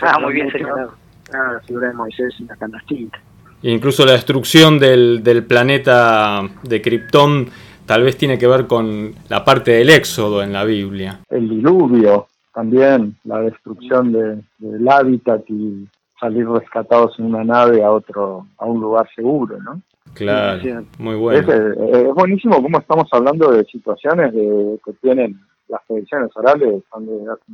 Ah, 0.00 0.18
muy 0.20 0.34
bien 0.34 0.50
señalado. 0.50 0.94
Ah, 1.32 1.52
la 1.54 1.60
figura 1.60 1.88
de 1.88 1.94
Moisés 1.94 2.34
en 2.40 2.46
la 2.46 2.56
canastita. 2.56 3.18
Incluso 3.62 4.06
la 4.06 4.12
destrucción 4.12 4.78
del, 4.78 5.22
del 5.22 5.44
planeta 5.44 6.42
de 6.62 6.80
Krypton 6.80 7.48
tal 7.84 8.04
vez 8.04 8.16
tiene 8.16 8.38
que 8.38 8.46
ver 8.46 8.66
con 8.66 9.12
la 9.28 9.44
parte 9.44 9.72
del 9.72 9.90
éxodo 9.90 10.42
en 10.42 10.52
la 10.52 10.64
Biblia. 10.64 11.20
El 11.28 11.48
diluvio, 11.48 12.28
también 12.54 13.16
la 13.24 13.40
destrucción 13.40 14.12
de, 14.12 14.40
del 14.58 14.88
hábitat 14.88 15.42
y 15.48 15.86
salir 16.20 16.48
rescatados 16.48 17.18
en 17.18 17.26
una 17.26 17.44
nave 17.44 17.82
a 17.82 17.90
otro, 17.90 18.46
a 18.58 18.64
un 18.66 18.80
lugar 18.80 19.08
seguro, 19.14 19.58
¿no? 19.60 19.80
Claro, 20.14 20.84
muy 20.98 21.16
bueno. 21.16 21.40
Es, 21.40 21.48
es, 21.48 22.14
buenísimo 22.14 22.62
cómo 22.62 22.78
estamos 22.78 23.08
hablando 23.12 23.50
de 23.52 23.64
situaciones 23.64 24.32
de, 24.32 24.78
que 24.84 24.92
tienen 24.94 25.40
las 25.68 25.80
predicciones 25.86 26.30
orales, 26.34 26.82
son 26.92 27.06
de 27.06 27.30
hace 27.30 27.52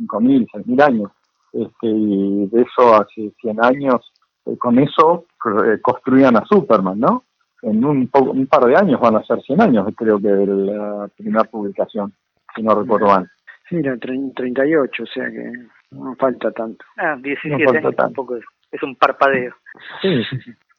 5.000, 0.00 0.46
6.000 0.50 0.82
años, 0.82 1.10
este, 1.52 1.86
y 1.86 2.46
de 2.46 2.62
eso 2.62 2.94
hace 2.94 3.32
100 3.40 3.64
años 3.64 4.12
eh, 4.46 4.56
con 4.58 4.78
eso 4.78 5.24
eh, 5.24 5.33
construían 5.82 6.36
a 6.36 6.44
Superman, 6.44 6.98
¿no? 7.00 7.24
En 7.62 7.84
un, 7.84 8.10
un, 8.12 8.46
par 8.46 8.64
de 8.64 8.76
años 8.76 9.00
van 9.00 9.16
a 9.16 9.24
ser 9.24 9.40
100 9.40 9.60
años, 9.60 9.86
creo 9.96 10.18
que, 10.18 10.28
de 10.28 10.46
la 10.46 11.08
primera 11.16 11.44
publicación, 11.44 12.12
si 12.54 12.62
no 12.62 12.74
recuerdo 12.74 13.06
mal. 13.06 13.30
Sí, 13.68 13.76
era 13.76 13.96
38, 13.96 15.02
o 15.02 15.06
sea 15.06 15.30
que 15.30 15.52
no 15.90 16.14
falta 16.16 16.50
tanto. 16.50 16.84
Ah, 16.98 17.16
17 17.18 17.78
años 17.78 17.96
tampoco 17.96 18.36
es, 18.36 18.44
es 18.70 18.82
un 18.82 18.94
parpadeo. 18.96 19.54
Sí, 20.02 20.22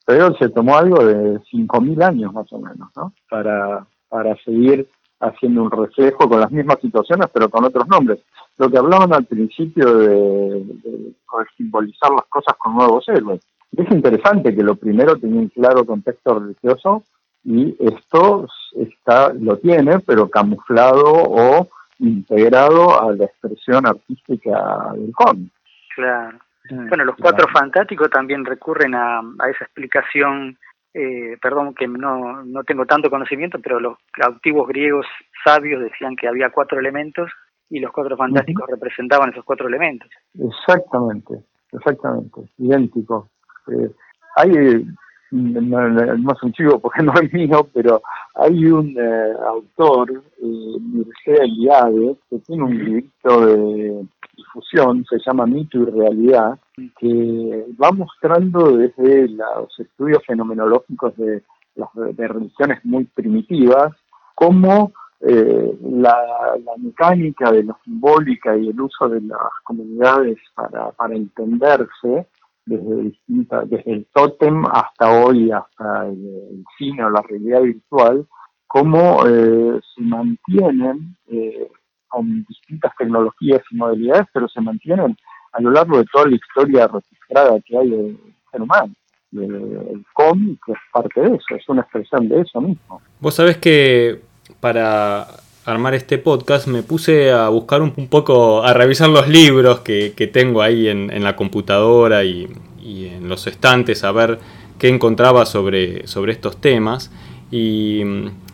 pero 0.05 0.33
se 0.35 0.49
tomó 0.49 0.77
algo 0.77 1.03
de 1.03 1.39
5.000 1.39 2.03
años 2.03 2.33
más 2.33 2.51
o 2.53 2.59
menos, 2.59 2.89
¿no? 2.95 3.13
Para, 3.29 3.87
para 4.07 4.35
seguir 4.43 4.87
haciendo 5.19 5.63
un 5.63 5.71
reflejo 5.71 6.29
con 6.29 6.39
las 6.39 6.51
mismas 6.51 6.79
situaciones, 6.81 7.27
pero 7.33 7.49
con 7.49 7.65
otros 7.65 7.87
nombres. 7.87 8.19
Lo 8.57 8.69
que 8.69 8.77
hablaban 8.77 9.13
al 9.13 9.25
principio 9.25 9.97
de, 9.97 10.07
de, 10.07 10.91
de 10.93 11.15
simbolizar 11.57 12.11
las 12.11 12.25
cosas 12.25 12.55
con 12.57 12.75
nuevos 12.75 13.07
héroes. 13.09 13.41
Es 13.71 13.91
interesante 13.91 14.55
que 14.55 14.63
lo 14.63 14.75
primero 14.75 15.15
tenía 15.17 15.39
un 15.39 15.49
claro 15.49 15.85
contexto 15.85 16.39
religioso 16.39 17.03
y 17.43 17.75
esto 17.79 18.47
está 18.75 19.33
lo 19.33 19.57
tiene, 19.57 19.99
pero 19.99 20.29
camuflado 20.29 21.03
o 21.05 21.67
integrado 21.99 23.01
a 23.01 23.13
la 23.13 23.25
expresión 23.25 23.85
artística 23.85 24.93
del 24.95 25.11
cómic. 25.13 25.51
Claro. 25.95 26.39
Bueno, 26.69 27.05
los 27.05 27.15
cuatro 27.17 27.47
fantásticos 27.53 28.09
también 28.09 28.43
recurren 28.43 28.95
a, 28.95 29.19
a 29.19 29.49
esa 29.49 29.65
explicación, 29.65 30.57
eh, 30.93 31.37
perdón 31.39 31.75
que 31.75 31.87
no, 31.87 32.43
no 32.43 32.63
tengo 32.63 32.85
tanto 32.85 33.09
conocimiento, 33.09 33.59
pero 33.59 33.79
los 33.79 33.97
antiguos 34.19 34.67
griegos 34.67 35.05
sabios 35.43 35.81
decían 35.81 36.15
que 36.15 36.27
había 36.27 36.49
cuatro 36.49 36.79
elementos 36.79 37.29
y 37.69 37.79
los 37.79 37.91
cuatro 37.91 38.17
fantásticos 38.17 38.63
uh 38.63 38.67
-huh. 38.67 38.75
representaban 38.75 39.29
esos 39.29 39.45
cuatro 39.45 39.67
elementos. 39.67 40.09
Exactamente, 40.33 41.35
exactamente, 41.71 42.41
idéntico. 42.57 43.29
Eh, 43.67 43.91
hay, 44.35 44.85
no, 45.31 45.89
no, 45.89 46.31
es 46.31 46.43
un 46.43 46.53
chivo 46.53 46.79
porque 46.79 47.03
no 47.03 47.13
es 47.13 47.31
mío, 47.33 47.67
pero 47.73 48.01
hay 48.35 48.65
un 48.65 48.95
eh, 48.97 49.33
autor, 49.47 50.11
eh, 50.11 50.77
Mircea 50.79 51.43
Eliade, 51.43 52.17
que 52.29 52.39
tiene 52.39 52.63
un 52.63 52.77
librito 52.77 53.45
de 53.45 54.05
difusión, 54.35 55.05
se 55.09 55.17
llama 55.25 55.45
Mito 55.45 55.79
y 55.79 55.85
Realidad, 55.85 56.59
que 56.99 57.65
va 57.81 57.91
mostrando 57.91 58.77
desde 58.77 59.29
los 59.29 59.79
estudios 59.79 60.23
fenomenológicos 60.25 61.15
de, 61.15 61.41
de 61.75 62.27
religiones 62.27 62.83
muy 62.83 63.05
primitivas, 63.05 63.93
cómo 64.35 64.91
eh, 65.21 65.77
la, 65.81 66.15
la, 66.63 66.71
mecánica 66.77 67.51
de 67.51 67.63
la 67.63 67.77
simbólica 67.83 68.55
y 68.57 68.67
el 68.67 68.79
uso 68.79 69.07
de 69.07 69.21
las 69.21 69.39
comunidades 69.63 70.37
para, 70.53 70.91
para 70.91 71.15
entenderse 71.15 72.27
desde 72.65 73.03
distintas, 73.03 73.69
desde 73.69 73.91
el 73.91 74.07
tótem 74.13 74.65
hasta 74.65 75.11
hoy, 75.11 75.51
hasta 75.51 76.07
el, 76.07 76.25
el 76.51 76.63
cine 76.77 77.03
o 77.03 77.09
la 77.09 77.21
realidad 77.21 77.61
virtual, 77.61 78.27
cómo 78.67 79.25
eh, 79.27 79.79
se 79.95 80.01
mantienen 80.01 81.15
eh, 81.27 81.69
con 82.07 82.45
distintas 82.45 82.91
tecnologías 82.97 83.61
y 83.71 83.75
modalidades, 83.77 84.27
pero 84.33 84.47
se 84.47 84.61
mantienen 84.61 85.15
a 85.53 85.61
lo 85.61 85.71
largo 85.71 85.97
de 85.97 86.05
toda 86.11 86.27
la 86.27 86.35
historia 86.35 86.87
registrada 86.87 87.59
que 87.65 87.77
hay 87.77 87.89
del 87.89 88.19
ser 88.51 88.61
humano. 88.61 88.93
El 89.31 90.05
cómic 90.13 90.59
es 90.67 90.77
parte 90.93 91.21
de 91.21 91.27
eso, 91.27 91.55
es 91.55 91.67
una 91.67 91.81
expresión 91.81 92.27
de 92.29 92.41
eso 92.41 92.61
mismo. 92.61 93.01
Vos 93.19 93.35
sabés 93.35 93.57
que 93.57 94.21
para 94.59 95.25
armar 95.65 95.95
este 95.95 96.19
podcast 96.19 96.67
me 96.67 96.83
puse 96.83 97.31
a 97.31 97.49
buscar 97.49 97.81
un, 97.81 97.91
poco, 98.07 98.63
a 98.63 98.73
revisar 98.73 99.09
los 99.09 99.27
libros 99.27 99.79
que, 99.79 100.29
tengo 100.31 100.61
ahí 100.61 100.87
en, 100.87 101.23
la 101.23 101.35
computadora 101.35 102.23
y, 102.23 102.47
en 102.83 103.27
los 103.27 103.47
estantes, 103.47 104.03
a 104.03 104.11
ver 104.11 104.39
qué 104.77 104.89
encontraba 104.89 105.45
sobre, 105.45 106.07
sobre 106.07 106.33
estos 106.33 106.61
temas. 106.61 107.11
Y 107.49 108.03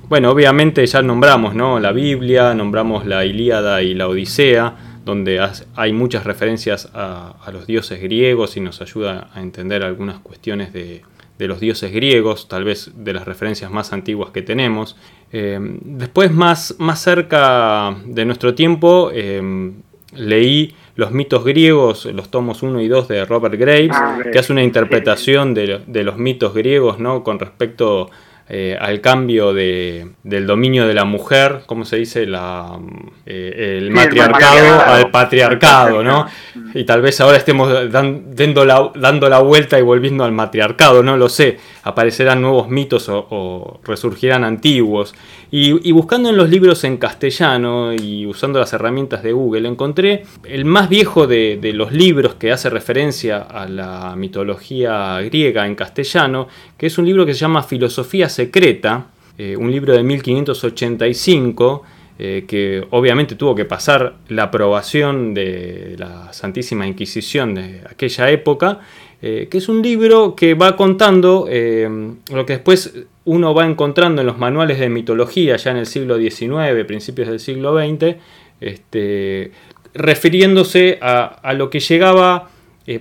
bueno, 0.07 0.31
obviamente 0.31 0.85
ya 0.85 1.01
nombramos 1.01 1.53
¿no? 1.53 1.79
la 1.79 1.91
Biblia, 1.91 2.53
nombramos 2.53 3.05
la 3.05 3.25
Ilíada 3.25 3.81
y 3.81 3.93
la 3.93 4.07
Odisea, 4.07 4.75
donde 5.03 5.45
hay 5.75 5.93
muchas 5.93 6.23
referencias 6.23 6.89
a 6.93 7.49
los 7.51 7.67
dioses 7.67 8.01
griegos 8.01 8.55
y 8.55 8.61
nos 8.61 8.81
ayuda 8.81 9.29
a 9.33 9.41
entender 9.41 9.83
algunas 9.83 10.19
cuestiones 10.19 10.71
de, 10.71 11.01
de 11.41 11.47
los 11.47 11.59
dioses 11.59 11.91
griegos, 11.91 12.47
tal 12.47 12.63
vez 12.63 12.91
de 12.95 13.13
las 13.13 13.25
referencias 13.25 13.71
más 13.71 13.93
antiguas 13.93 14.29
que 14.29 14.43
tenemos. 14.43 14.95
Eh, 15.33 15.57
después, 15.81 16.31
más, 16.31 16.75
más 16.77 17.01
cerca 17.01 17.95
de 18.05 18.25
nuestro 18.25 18.53
tiempo, 18.53 19.09
eh, 19.11 19.71
leí 20.13 20.75
Los 20.95 21.11
mitos 21.11 21.43
griegos, 21.43 22.05
los 22.05 22.29
tomos 22.29 22.61
1 22.61 22.79
y 22.81 22.87
2 22.87 23.07
de 23.07 23.25
Robert 23.25 23.55
Graves, 23.55 23.89
ah, 23.93 24.19
que 24.31 24.37
hace 24.37 24.51
una 24.51 24.61
interpretación 24.61 25.55
de, 25.55 25.81
de, 25.87 26.03
los 26.03 26.17
mitos 26.17 26.53
griegos 26.53 26.99
¿no? 26.99 27.23
con 27.23 27.39
respecto 27.39 28.11
eh, 28.53 28.77
al 28.77 28.99
cambio 28.99 29.53
de, 29.53 30.09
del 30.23 30.45
dominio 30.45 30.85
de 30.85 30.93
la 30.93 31.05
mujer, 31.05 31.61
¿cómo 31.67 31.85
se 31.85 31.95
dice? 31.95 32.25
La, 32.25 32.77
eh, 33.25 33.77
el 33.77 33.87
sí, 33.87 33.93
matriarcado 33.93 34.57
el 34.57 35.05
al 35.05 35.09
patriarcado, 35.09 36.03
¿no? 36.03 36.25
Y 36.81 36.83
tal 36.85 37.01
vez 37.01 37.19
ahora 37.21 37.37
estemos 37.37 37.91
dan, 37.91 38.35
dando, 38.35 38.65
la, 38.65 38.91
dando 38.95 39.29
la 39.29 39.39
vuelta 39.39 39.77
y 39.77 39.81
volviendo 39.81 40.23
al 40.23 40.31
matriarcado, 40.31 41.03
no 41.03 41.17
lo 41.17 41.29
sé. 41.29 41.57
Aparecerán 41.83 42.41
nuevos 42.41 42.69
mitos 42.69 43.07
o, 43.09 43.79
resurgirán 43.83 44.43
antiguos. 44.43 45.13
Y, 45.51 45.91
buscando 45.91 46.29
en 46.29 46.37
los 46.37 46.49
libros 46.49 46.83
en 46.83 46.97
castellano 46.97 47.93
y 47.93 48.25
usando 48.25 48.59
las 48.59 48.71
herramientas 48.73 49.21
de 49.21 49.33
Google, 49.33 49.67
encontré 49.67 50.23
el 50.45 50.65
más 50.65 50.87
viejo 50.87 51.27
de, 51.27 51.57
de 51.61 51.73
los 51.73 51.91
libros 51.91 52.35
que 52.35 52.51
hace 52.51 52.69
referencia 52.69 53.39
a 53.39 53.67
la 53.67 54.15
mitología 54.15 55.19
griega 55.21 55.67
en 55.67 55.75
castellano, 55.75 56.47
que 56.77 56.87
es 56.87 56.97
un 56.97 57.05
libro 57.05 57.25
que 57.25 57.33
se 57.33 57.41
llama 57.41 57.63
Filosofía 57.63 58.29
Secreta, 58.29 59.07
eh, 59.37 59.57
un 59.57 59.71
libro 59.71 59.93
de 59.93 60.03
1585, 60.03 61.83
eh, 62.23 62.45
que 62.45 62.85
obviamente 62.91 63.33
tuvo 63.33 63.55
que 63.55 63.65
pasar 63.65 64.17
la 64.27 64.43
aprobación 64.43 65.33
de 65.33 65.95
la 65.97 66.31
Santísima 66.33 66.85
Inquisición 66.85 67.55
de 67.55 67.81
aquella 67.89 68.29
época, 68.29 68.79
eh, 69.23 69.47
que 69.49 69.57
es 69.57 69.67
un 69.67 69.81
libro 69.81 70.35
que 70.35 70.53
va 70.53 70.75
contando 70.75 71.47
eh, 71.49 71.89
lo 72.31 72.45
que 72.45 72.53
después 72.53 72.93
uno 73.25 73.55
va 73.55 73.65
encontrando 73.65 74.21
en 74.21 74.27
los 74.27 74.37
manuales 74.37 74.77
de 74.77 74.87
mitología 74.89 75.55
ya 75.55 75.71
en 75.71 75.77
el 75.77 75.87
siglo 75.87 76.19
XIX, 76.19 76.85
principios 76.85 77.27
del 77.27 77.39
siglo 77.39 77.75
XX, 77.75 78.17
este, 78.59 79.51
refiriéndose 79.95 80.99
a, 81.01 81.53
lo 81.55 81.71
que 81.71 81.79
llegaba 81.79 82.51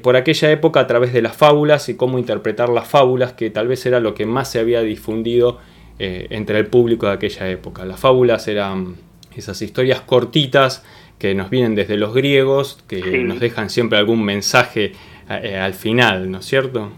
por 0.01 0.17
aquella 0.17 0.51
época 0.51 0.81
a 0.81 0.87
través 0.87 1.13
de 1.13 1.21
las 1.21 1.37
fábulas 1.37 1.91
y 1.91 1.95
cómo 1.95 2.19
interpretar 2.19 2.71
las 2.71 2.89
fábulas, 2.89 3.35
que 3.35 3.51
tal 3.51 3.69
vez 3.69 3.85
era 3.85 4.01
lo 4.01 4.15
que 4.15 4.25
más 4.25 4.51
se 4.51 4.61
había 4.61 4.81
difundido 4.81 5.59
entre 5.99 6.59
el 6.59 6.69
público 6.69 7.05
de 7.05 7.13
aquella 7.13 7.51
época. 7.51 7.85
Las 7.85 8.01
fábulas 8.01 8.49
eran 8.49 9.10
esas 9.35 9.61
historias 9.63 10.01
cortitas 10.01 10.83
que 11.19 11.35
nos 11.35 11.51
vienen 11.51 11.75
desde 11.75 11.97
los 11.97 12.15
griegos, 12.15 12.79
que 12.89 13.03
sí. 13.03 13.19
nos 13.25 13.41
dejan 13.41 13.71
siempre 13.71 13.99
algún 13.99 14.25
mensaje 14.25 14.93
eh, 15.29 15.57
al 15.57 15.75
final, 15.75 16.31
¿no 16.31 16.39
es 16.39 16.47
cierto? 16.47 16.91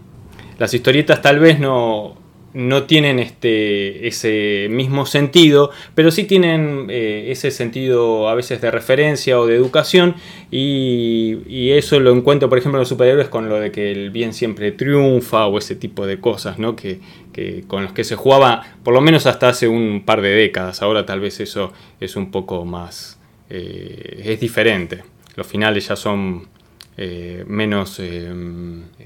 Las 0.57 0.73
historietas 0.73 1.21
tal 1.21 1.39
vez 1.39 1.59
no, 1.59 2.15
no 2.53 2.83
tienen 2.83 3.19
este, 3.19 4.07
ese 4.07 4.67
mismo 4.69 5.05
sentido, 5.05 5.71
pero 5.95 6.11
sí 6.11 6.23
tienen 6.25 6.87
eh, 6.89 7.27
ese 7.29 7.51
sentido 7.51 8.29
a 8.29 8.35
veces 8.35 8.61
de 8.61 8.69
referencia 8.69 9.39
o 9.39 9.47
de 9.47 9.55
educación 9.55 10.15
y, 10.51 11.71
eso 11.73 11.99
lo 11.99 12.11
encuentro 12.11 12.49
por 12.49 12.59
ejemplo 12.59 12.77
en 12.77 12.81
los 12.81 12.89
superhéroes 12.89 13.29
con 13.29 13.49
lo 13.49 13.59
de 13.59 13.71
que 13.71 13.91
el 13.91 14.11
bien 14.11 14.33
siempre 14.33 14.71
triunfa 14.71 15.47
o 15.47 15.57
ese 15.57 15.75
tipo 15.75 16.05
de 16.05 16.19
cosas, 16.19 16.59
¿no? 16.59 16.75
Que, 16.75 16.99
con 17.67 17.83
los 17.83 17.93
que 17.93 18.03
se 18.03 18.15
jugaba 18.15 18.61
por 18.83 18.93
lo 18.93 19.01
menos 19.01 19.25
hasta 19.25 19.49
hace 19.49 19.67
un 19.67 20.03
par 20.05 20.21
de 20.21 20.29
décadas, 20.29 20.83
ahora 20.83 21.05
tal 21.05 21.19
vez 21.19 21.39
eso 21.39 21.73
es 21.99 22.15
un 22.15 22.29
poco 22.29 22.63
más, 22.63 23.19
eh, 23.49 24.21
es 24.23 24.39
diferente, 24.39 25.03
los 25.35 25.47
finales 25.47 25.87
ya 25.87 25.95
son 25.95 26.47
eh, 26.95 27.43
menos, 27.47 27.99
eh, 27.99 28.31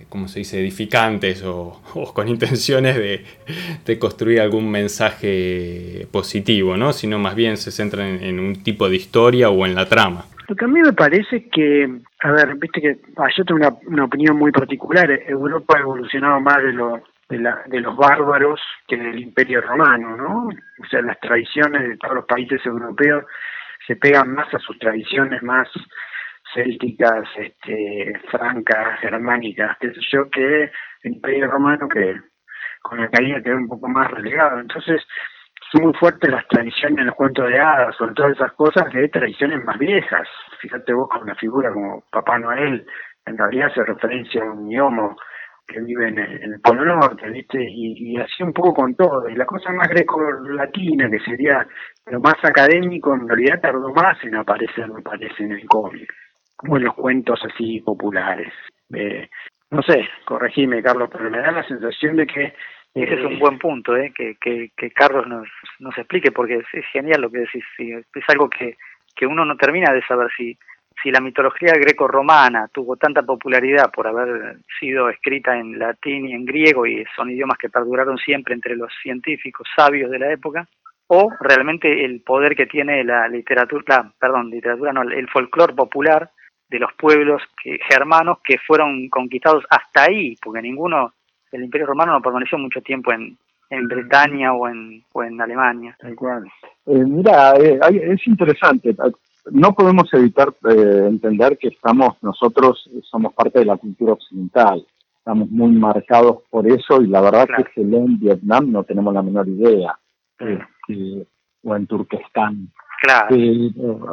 ¿cómo 0.10 0.28
se 0.28 0.40
dice?, 0.40 0.60
edificantes 0.60 1.44
o, 1.46 1.82
con 2.14 2.28
intenciones 2.28 2.98
de, 2.98 4.00
construir 4.00 4.42
algún 4.42 4.70
mensaje 4.70 6.08
positivo, 6.12 6.76
¿no? 6.76 6.92
Sino 6.92 7.18
más 7.18 7.36
bien 7.36 7.58
se 7.58 7.72
centran 7.72 8.22
en, 8.22 8.40
un 8.40 8.62
tipo 8.64 8.90
de 8.90 8.98
historia 8.98 9.50
o 9.50 9.66
en 9.66 9.74
la 9.76 9.88
trama. 9.88 10.26
Lo 10.48 10.56
que 10.56 10.66
a 10.66 10.68
mí 10.68 10.82
me 10.82 10.94
parece 10.94 11.50
que, 11.50 11.90
a 12.22 12.32
ver, 12.32 12.56
viste 12.56 12.82
que 12.82 12.98
ah, 13.18 13.28
yo 13.36 13.44
tengo 13.44 13.80
una, 13.88 14.04
opinión 14.06 14.38
muy 14.38 14.52
particular, 14.52 15.10
Europa 15.28 15.78
ha 15.78 15.82
evolucionado 15.82 16.40
más 16.40 16.58
de, 16.58 16.74
lo, 16.74 17.02
de, 17.30 17.40
la, 17.40 17.64
de 17.68 17.82
los 17.82 17.96
bárbaros 17.96 18.60
que 18.88 18.98
del 18.98 19.20
imperio 19.20 19.62
romano, 19.62 20.16
¿no? 20.16 20.48
O 20.48 20.88
sea, 20.90 21.02
las 21.02 21.20
tradiciones 21.20 21.88
de 21.88 21.98
todos 21.98 22.16
los 22.16 22.26
países 22.26 22.66
europeos 22.66 23.26
se 23.88 23.96
pegan 23.96 24.34
más 24.34 24.54
a 24.54 24.60
sus 24.60 24.78
tradiciones 24.78 25.42
más 25.44 25.68
célticas, 26.54 27.28
este, 27.38 28.20
francas, 28.30 29.00
germánicas, 29.00 29.78
qué 29.80 29.92
sé 29.94 30.00
yo, 30.12 30.30
que 30.30 30.64
el 31.04 31.14
Imperio 31.14 31.48
Romano 31.48 31.88
que 31.88 32.16
con 32.82 33.00
la 33.00 33.10
caída 33.10 33.42
quedó 33.42 33.58
un 33.58 33.68
poco 33.68 33.88
más 33.88 34.10
relegado. 34.12 34.60
Entonces, 34.60 35.02
son 35.72 35.84
muy 35.84 35.94
fuertes 35.94 36.32
las 36.32 36.48
tradiciones 36.48 37.00
en 37.00 37.08
los 37.08 37.16
cuentos 37.16 37.50
de 37.50 37.60
hadas, 37.60 37.96
sobre 37.96 38.14
todas 38.14 38.32
esas 38.34 38.54
cosas 38.54 38.92
de 38.94 39.10
tradiciones 39.10 39.64
más 39.66 39.78
viejas. 39.78 40.28
Fíjate 40.62 40.94
vos 40.94 41.10
con 41.10 41.24
una 41.24 41.36
figura 41.36 41.72
como 41.74 42.04
Papá 42.12 42.40
Noel, 42.40 42.86
en 43.26 43.38
realidad 43.38 43.68
hace 43.68 43.84
referencia 43.84 44.42
a 44.42 44.52
un 44.52 44.70
gnomo 44.70 45.18
que 45.68 45.82
vive 45.82 46.08
en 46.08 46.18
el, 46.20 46.62
Polo 46.62 46.86
Norte, 46.86 47.30
¿viste? 47.30 47.62
Y, 47.62 48.14
y, 48.14 48.18
así 48.18 48.42
un 48.42 48.54
poco 48.54 48.74
con 48.74 48.96
todo. 48.96 49.28
Y 49.28 49.36
la 49.36 49.46
cosa 49.46 49.70
más 49.74 49.90
greco-latina, 49.90 51.10
que 51.10 51.20
sería 51.20 51.68
lo 52.06 52.22
más 52.22 52.36
académico, 52.42 53.14
en 53.14 53.28
realidad 53.28 53.60
tardó 53.60 53.94
más 53.94 54.18
en 54.24 54.36
aparecer, 54.36 54.88
me 54.88 55.02
parece, 55.02 55.44
en 55.44 55.52
el 55.52 55.66
cómic 55.68 56.10
como 56.58 56.78
en 56.78 56.84
los 56.84 56.96
cuentos 56.96 57.40
así 57.46 57.80
populares. 57.82 58.52
Eh, 58.94 59.30
no 59.70 59.82
sé, 59.84 60.08
corregime 60.26 60.82
Carlos, 60.82 61.10
pero 61.12 61.30
me 61.30 61.40
da 61.40 61.52
la 61.52 61.68
sensación 61.68 62.18
de 62.18 62.28
que... 62.28 62.54
Ese 62.94 63.14
es 63.14 63.26
un 63.26 63.34
eh, 63.34 63.40
buen 63.40 63.60
punto, 63.60 63.96
¿eh? 63.96 64.12
que, 64.16 64.36
que, 64.42 64.72
que 64.76 64.92
Carlos 64.92 65.28
nos, 65.28 65.48
nos 65.80 65.96
explique, 65.98 66.32
porque 66.32 66.56
es, 66.56 66.86
genial 66.92 67.22
lo 67.22 67.30
que 67.30 67.40
decís. 67.40 67.64
es 67.78 68.30
algo 68.30 68.50
que, 68.50 68.76
que 69.16 69.28
uno 69.28 69.46
no 69.46 69.56
termina 69.56 69.94
de 69.94 70.02
saber 70.08 70.30
si, 70.36 70.58
si 71.04 71.12
la 71.12 71.20
mitología 71.20 71.74
greco-romana 71.74 72.70
tuvo 72.74 72.96
tanta 72.96 73.22
popularidad 73.22 73.92
por 73.92 74.08
haber 74.08 74.58
sido 74.80 75.10
escrita 75.10 75.56
en 75.58 75.78
latín 75.78 76.28
y 76.28 76.34
en 76.34 76.46
griego 76.46 76.88
y 76.88 77.06
son 77.16 77.30
idiomas 77.30 77.60
que 77.60 77.70
perduraron 77.70 78.18
siempre 78.18 78.56
entre 78.56 78.76
los 78.76 78.92
científicos 79.04 79.68
sabios 79.76 80.10
de 80.10 80.20
la 80.20 80.32
época, 80.32 80.68
o 81.08 81.30
realmente 81.40 82.04
el 82.04 82.22
poder 82.22 82.56
que 82.56 82.66
tiene 82.66 83.04
la 83.04 83.28
literatura, 83.28 84.12
perdón, 84.20 84.50
literatura 84.50 84.92
no, 84.92 85.04
el 85.04 85.30
folclore 85.30 85.74
popular 85.74 86.32
de 86.70 86.80
los 86.80 86.92
pueblos 86.94 87.42
que, 87.62 87.78
germanos 87.90 88.40
que 88.44 88.58
fueron 88.66 89.10
conquistados 89.10 89.64
hasta 89.70 90.04
ahí, 90.04 90.36
porque 90.42 90.62
ninguno, 90.62 91.14
el 91.52 91.64
Imperio 91.64 91.88
Romano 91.88 92.14
no 92.14 92.22
permaneció 92.22 92.58
mucho 92.58 92.82
tiempo 92.82 93.14
en, 93.14 93.38
en 93.70 93.88
Bretaña 93.88 94.54
o 94.54 94.68
en, 94.68 95.04
o 95.14 95.24
en 95.24 95.40
Alemania. 95.40 95.96
Tal 96.00 96.16
cual. 96.16 96.46
Eh, 96.86 97.04
mira, 97.06 97.54
eh, 97.56 97.80
es 97.90 98.28
interesante. 98.28 98.96
No 99.52 99.74
podemos 99.74 100.14
evitar 100.14 100.50
eh, 100.70 101.06
entender 101.08 101.58
que 101.58 101.70
estamos, 101.70 102.22
nosotros 102.22 102.90
somos 103.04 103.34
parte 103.34 103.60
de 103.60 103.66
la 103.66 103.78
cultura 103.78 104.14
occidental. 104.14 104.86
Estamos 105.18 105.50
muy 105.50 105.72
marcados 105.72 106.44
por 106.50 106.68
eso 106.68 107.02
y 107.02 107.08
la 107.08 107.22
verdad 107.22 107.48
que 107.48 107.64
que 107.64 107.82
en 107.82 108.20
Vietnam 108.20 108.72
no 108.72 108.84
tenemos 108.84 109.14
la 109.14 109.22
menor 109.22 109.48
idea. 109.48 109.98
o 111.64 111.76
en 111.76 111.88
Turquestán. 111.88 112.70
Claro. 113.00 113.36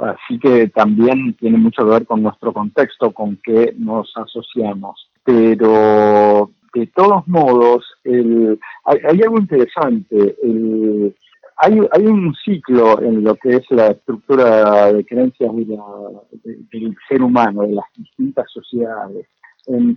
así 0.05 0.38
que 0.38 0.68
también 0.68 1.35
tiene 1.35 1.57
mucho 1.57 1.85
que 1.85 1.90
ver 1.90 2.07
con 2.07 2.23
nuestro 2.23 2.53
contexto, 2.53 3.12
con 3.12 3.38
qué 3.42 3.75
nos 3.79 4.12
asociamos. 4.16 5.09
Pero 5.25 6.51
de 6.75 6.87
todos 6.88 7.27
modos, 7.27 7.85
el, 8.05 8.59
hay, 8.85 9.23
algo 9.23 9.38
interesante. 9.38 10.37
El, 10.42 11.16
hay, 11.57 11.81
hay 11.92 12.07
un 12.07 12.35
ciclo 12.44 13.01
en 13.01 13.25
lo 13.25 13.37
que 13.37 13.57
es 13.57 13.62
la 13.70 13.87
estructura 13.88 14.92
de 14.92 15.07
creencias 15.07 15.51
del 15.55 16.97
ser 17.09 17.23
humano, 17.23 17.62
de 17.62 17.75
las 17.75 17.87
distintas 17.97 18.51
sociedades. 18.53 19.27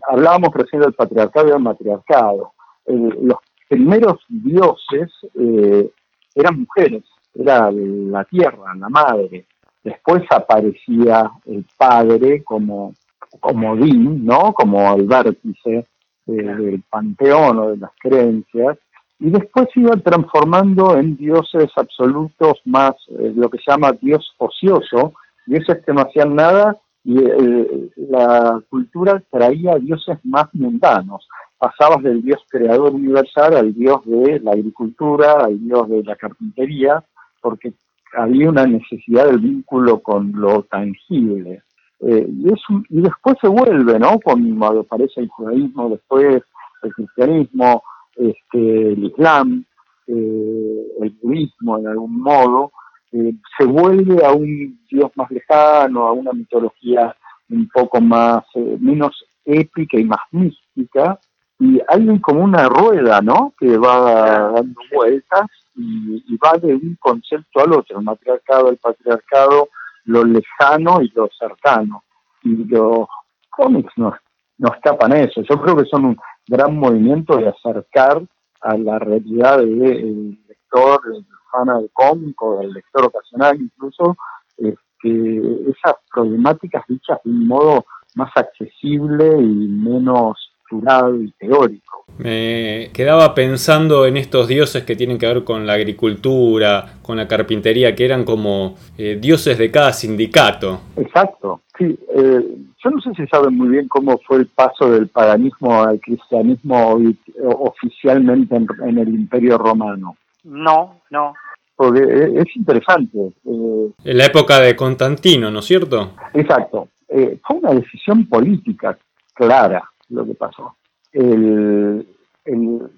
hablábamos 0.10 0.54
recién 0.54 0.82
del 0.82 0.93
patriarcado 0.93 1.47
y 1.47 1.52
del 1.52 1.62
matriarcado. 1.62 2.54
los 2.86 3.39
primeros 3.67 4.23
dioses 4.30 5.12
eh, 5.36 5.91
eran 6.36 6.62
mujeres 6.62 7.04
era 7.38 7.71
la 7.71 8.23
tierra, 8.26 8.76
la 8.76 8.89
madre. 8.89 9.45
Después 9.84 10.23
aparecía 10.30 11.32
el 11.45 11.65
padre 11.78 12.43
como, 12.43 12.93
como 13.39 13.76
Din, 13.76 14.26
¿no? 14.26 14.54
Como 14.54 14.93
el 14.95 15.06
vértice 15.06 15.88
del 16.26 16.84
panteón 16.89 17.58
o 17.60 17.69
de 17.69 17.78
las 17.78 17.91
creencias. 18.00 18.78
Y 19.19 19.30
después 19.30 19.67
se 19.73 19.80
iba 19.80 19.95
transformando 19.95 20.97
en 20.97 21.15
dioses 21.15 21.71
absolutos 21.76 22.62
más, 22.65 22.93
eh, 23.10 23.34
lo 23.36 23.50
que 23.50 23.58
se 23.58 23.71
llama 23.71 23.93
dios 24.00 24.36
ocioso, 24.38 25.13
dioses 25.47 25.84
que 25.86 25.93
no 25.93 26.02
hacían 26.02 26.36
nada 26.36 26.78
y 27.04 27.17
eh, 27.19 27.89
la 27.95 28.62
cultura 28.69 29.23
traía 29.32 29.76
dioses 29.76 30.19
más 30.23 30.54
mundanos. 30.54 31.28
Pasabas 31.58 32.04
del 32.04 32.21
dios 32.21 32.43
creador 32.50 32.93
universal 32.93 33.56
al 33.56 33.73
dios 33.73 34.02
de 34.06 34.39
la 34.41 34.52
agricultura, 34.52 35.45
al 35.45 35.60
dios 35.60 35.89
de 35.89 36.04
la 36.04 36.15
carpintería, 36.15 37.04
porque 37.47 37.71
había 38.13 38.49
una 38.49 38.65
necesidad 38.65 39.27
del 39.27 39.39
vínculo 39.39 39.99
con 39.99 40.33
lo 40.33 40.63
tangible. 40.63 41.63
Eh, 42.01 42.27
y, 42.27 43.01
después 43.01 43.38
se 43.39 43.47
vuelve, 43.47 43.97
¿no? 43.97 44.19
Cuando 44.21 44.81
aparece 44.81 45.21
el 45.21 45.29
judaísmo, 45.29 45.91
después 45.91 46.43
el 46.83 46.93
cristianismo, 46.93 47.83
este, 48.17 48.91
el 48.91 49.05
islam, 49.05 49.63
eh, 50.07 50.88
el 50.99 51.17
budismo 51.21 51.77
en 51.77 51.88
algún 51.88 52.19
modo, 52.19 52.73
eh, 53.13 53.33
se 53.57 53.63
vuelve 53.63 54.25
a 54.25 54.33
un 54.33 54.77
dios 54.91 55.10
más 55.15 55.31
lejano, 55.31 56.05
a 56.05 56.12
una 56.12 56.33
mitología 56.33 57.15
un 57.49 57.69
poco 57.73 58.01
más, 58.01 58.43
menos 58.79 59.25
épica 59.45 59.97
y 59.97 60.03
más 60.03 60.19
mística, 60.31 61.17
y 61.60 61.79
hay 61.88 62.19
como 62.19 62.43
una 62.43 62.67
rueda, 62.67 63.21
¿no? 63.21 63.53
Que 63.57 63.77
va 63.77 64.51
dando 64.51 64.81
vueltas 64.93 65.47
y, 65.78 66.38
va 66.38 66.58
de 66.58 66.74
un 66.74 66.98
concepto 67.00 67.62
al 67.62 67.74
otro, 67.74 68.00
el 68.00 68.04
matriarcado, 68.04 68.70
el 68.70 68.78
patriarcado, 68.78 69.70
lo 70.06 70.24
lejano 70.24 71.02
y 71.02 71.10
lo 71.16 71.30
cercano. 71.38 72.04
Y 72.44 72.66
los 72.66 73.08
cómics 73.50 73.92
nos, 73.98 74.16
nos 74.58 74.80
tapan 74.82 75.13
eso. 75.13 75.42
Yo 75.42 75.62
creo 75.62 75.76
que 75.78 75.86
son 75.86 76.06
un 76.06 76.18
gran 76.48 76.76
movimiento 76.78 77.38
de 77.38 77.50
acercar 77.50 78.24
a 78.62 78.78
la 78.78 79.00
realidad 79.00 79.60
del 79.60 80.38
lector, 80.48 81.02
del 81.12 81.26
fan 81.52 81.68
del 81.68 81.90
cómic 81.94 82.42
o 82.42 82.60
del 82.60 82.74
lector 82.74 83.06
ocasional 83.06 83.62
incluso, 83.62 84.18
este, 84.58 85.70
esas 85.70 85.96
problemáticas 86.12 86.84
dichas 86.88 87.20
de 87.24 87.32
un 87.32 87.48
modo 87.48 87.86
más 88.16 88.32
accesible 88.36 89.38
y 89.40 89.68
menos 89.68 90.52
y 90.71 91.32
teórico. 91.34 92.06
Me 92.17 92.89
quedaba 92.93 93.36
pensando 93.36 94.08
en 94.08 94.17
estos 94.17 94.47
dioses 94.47 94.84
que 94.84 94.95
tienen 94.95 95.19
que 95.19 95.27
ver 95.27 95.43
con 95.43 95.67
la 95.67 95.73
agricultura, 95.73 96.95
con 97.03 97.17
la 97.17 97.27
carpintería, 97.27 97.95
que 97.95 98.06
eran 98.06 98.25
como 98.25 98.75
eh, 98.97 99.17
dioses 99.21 99.58
de 99.58 99.69
cada 99.69 99.93
sindicato. 99.93 100.82
Exacto, 100.95 101.62
sí. 101.77 101.97
Eh, 102.15 102.41
yo 102.84 102.89
no 102.89 103.01
sé 103.01 103.12
si 103.15 103.27
saben 103.27 103.56
muy 103.56 103.69
bien 103.69 103.88
cómo 103.88 104.19
fue 104.25 104.38
el 104.38 104.47
paso 104.47 104.89
del 104.89 105.08
paganismo 105.10 105.84
al 105.84 105.99
cristianismo 105.99 106.99
oficialmente 107.43 108.56
en, 108.56 108.97
el 108.97 109.10
Imperio 109.10 109.58
Romano. 109.58 110.15
No, 110.43 111.01
no. 111.12 111.34
Porque 111.75 112.01
es 112.36 112.56
interesante. 112.56 113.17
Eh, 113.45 113.91
en 114.03 114.17
la 114.17 114.25
época 114.25 114.60
de 114.60 114.75
Constantino, 114.75 115.51
¿no 115.51 115.60
es 115.60 115.65
cierto? 115.65 116.13
Exacto. 116.34 116.88
fue 117.08 117.58
una 117.58 117.73
decisión 117.73 118.25
política 118.25 118.97
clara 119.36 119.84
lo 120.10 120.26
que 120.26 120.34
pasó. 120.36 120.76
El, 121.12 122.08
el, 122.46 122.91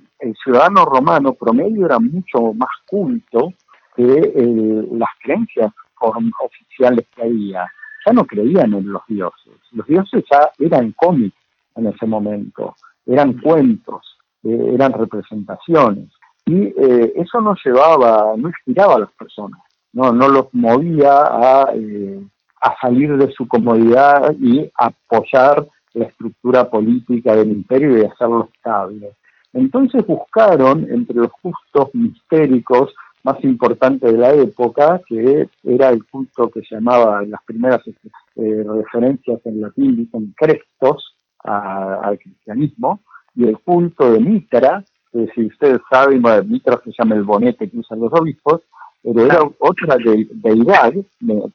ciudadano 0.44 0.86
romano 0.86 1.34
promedio 1.34 1.86
era 1.86 2.00
mucho 2.00 2.54
más 2.54 2.70
culto 2.88 3.54
que 3.96 4.88
las 4.92 5.10
creencias 5.22 5.72
oficiales 6.00 7.08
que 7.16 7.24
había. 7.24 7.68
Ya 8.06 8.14
no 8.14 8.26
creían 8.26 8.74
en 8.74 8.92
los 8.92 9.02
dioses. 9.08 9.54
Los 9.72 9.88
dioses 9.88 10.24
ya 10.30 10.52
eran 10.60 10.94
cómics 10.94 11.36
en 11.76 11.88
ese 11.88 12.06
momento, 12.06 12.76
eran 13.06 13.34
cuentos, 13.34 14.18
eh, 14.44 14.72
eran 14.74 14.94
representaciones. 14.94 16.10
y 16.46 16.64
eh, 16.64 17.14
eso 17.16 17.40
no 17.42 17.56
llevaba, 17.64 18.34
no 18.36 18.48
inspiraba 18.48 18.96
a 18.96 19.00
las 19.00 19.12
personas, 19.12 19.60
no, 19.94 20.12
no 20.12 20.28
los 20.30 20.48
movía 20.52 21.12
a, 21.12 21.72
eh, 21.76 22.20
a 22.62 22.76
salir 22.82 23.16
de 23.18 23.32
su 23.34 23.48
comodidad 23.48 24.34
y 24.40 24.72
apoyar 24.76 25.68
la 26.00 26.06
estructura 26.06 26.70
política 26.70 27.36
del 27.36 27.52
imperio 27.52 27.98
y 27.98 28.06
hacerlo 28.06 28.50
estable. 28.54 29.14
Entonces 29.54 30.06
buscaron 30.06 30.88
entre 30.90 31.16
los 31.16 31.32
cultos 31.42 31.90
mistéricos 31.94 32.94
más 33.24 33.44
importantes 33.44 34.12
de 34.12 34.18
la 34.18 34.34
época, 34.34 35.02
que 35.08 35.50
era 35.64 35.90
el 35.90 36.06
culto 36.06 36.50
que 36.50 36.62
llamaba 36.70 37.24
en 37.24 37.32
las 37.32 37.44
primeras 37.44 37.82
eh, 37.88 38.64
referencias 38.66 39.40
en 39.46 39.62
latín, 39.62 39.98
dicen 39.98 40.34
crestos 40.38 41.16
al 41.44 42.20
cristianismo, 42.20 43.02
y 43.36 43.46
el 43.46 43.58
culto 43.60 44.12
de 44.12 44.20
Mitra, 44.20 44.84
que 45.12 45.28
si 45.34 45.46
ustedes 45.46 45.80
saben, 45.90 46.22
Mitra 46.48 46.80
se 46.84 46.92
llama 46.98 47.16
el 47.16 47.24
bonete 47.24 47.70
que 47.70 47.80
usan 47.80 48.00
los 48.00 48.14
obispos, 48.14 48.62
pero 49.02 49.26
era 49.26 49.40
otra 49.60 49.98
deidad, 49.98 50.94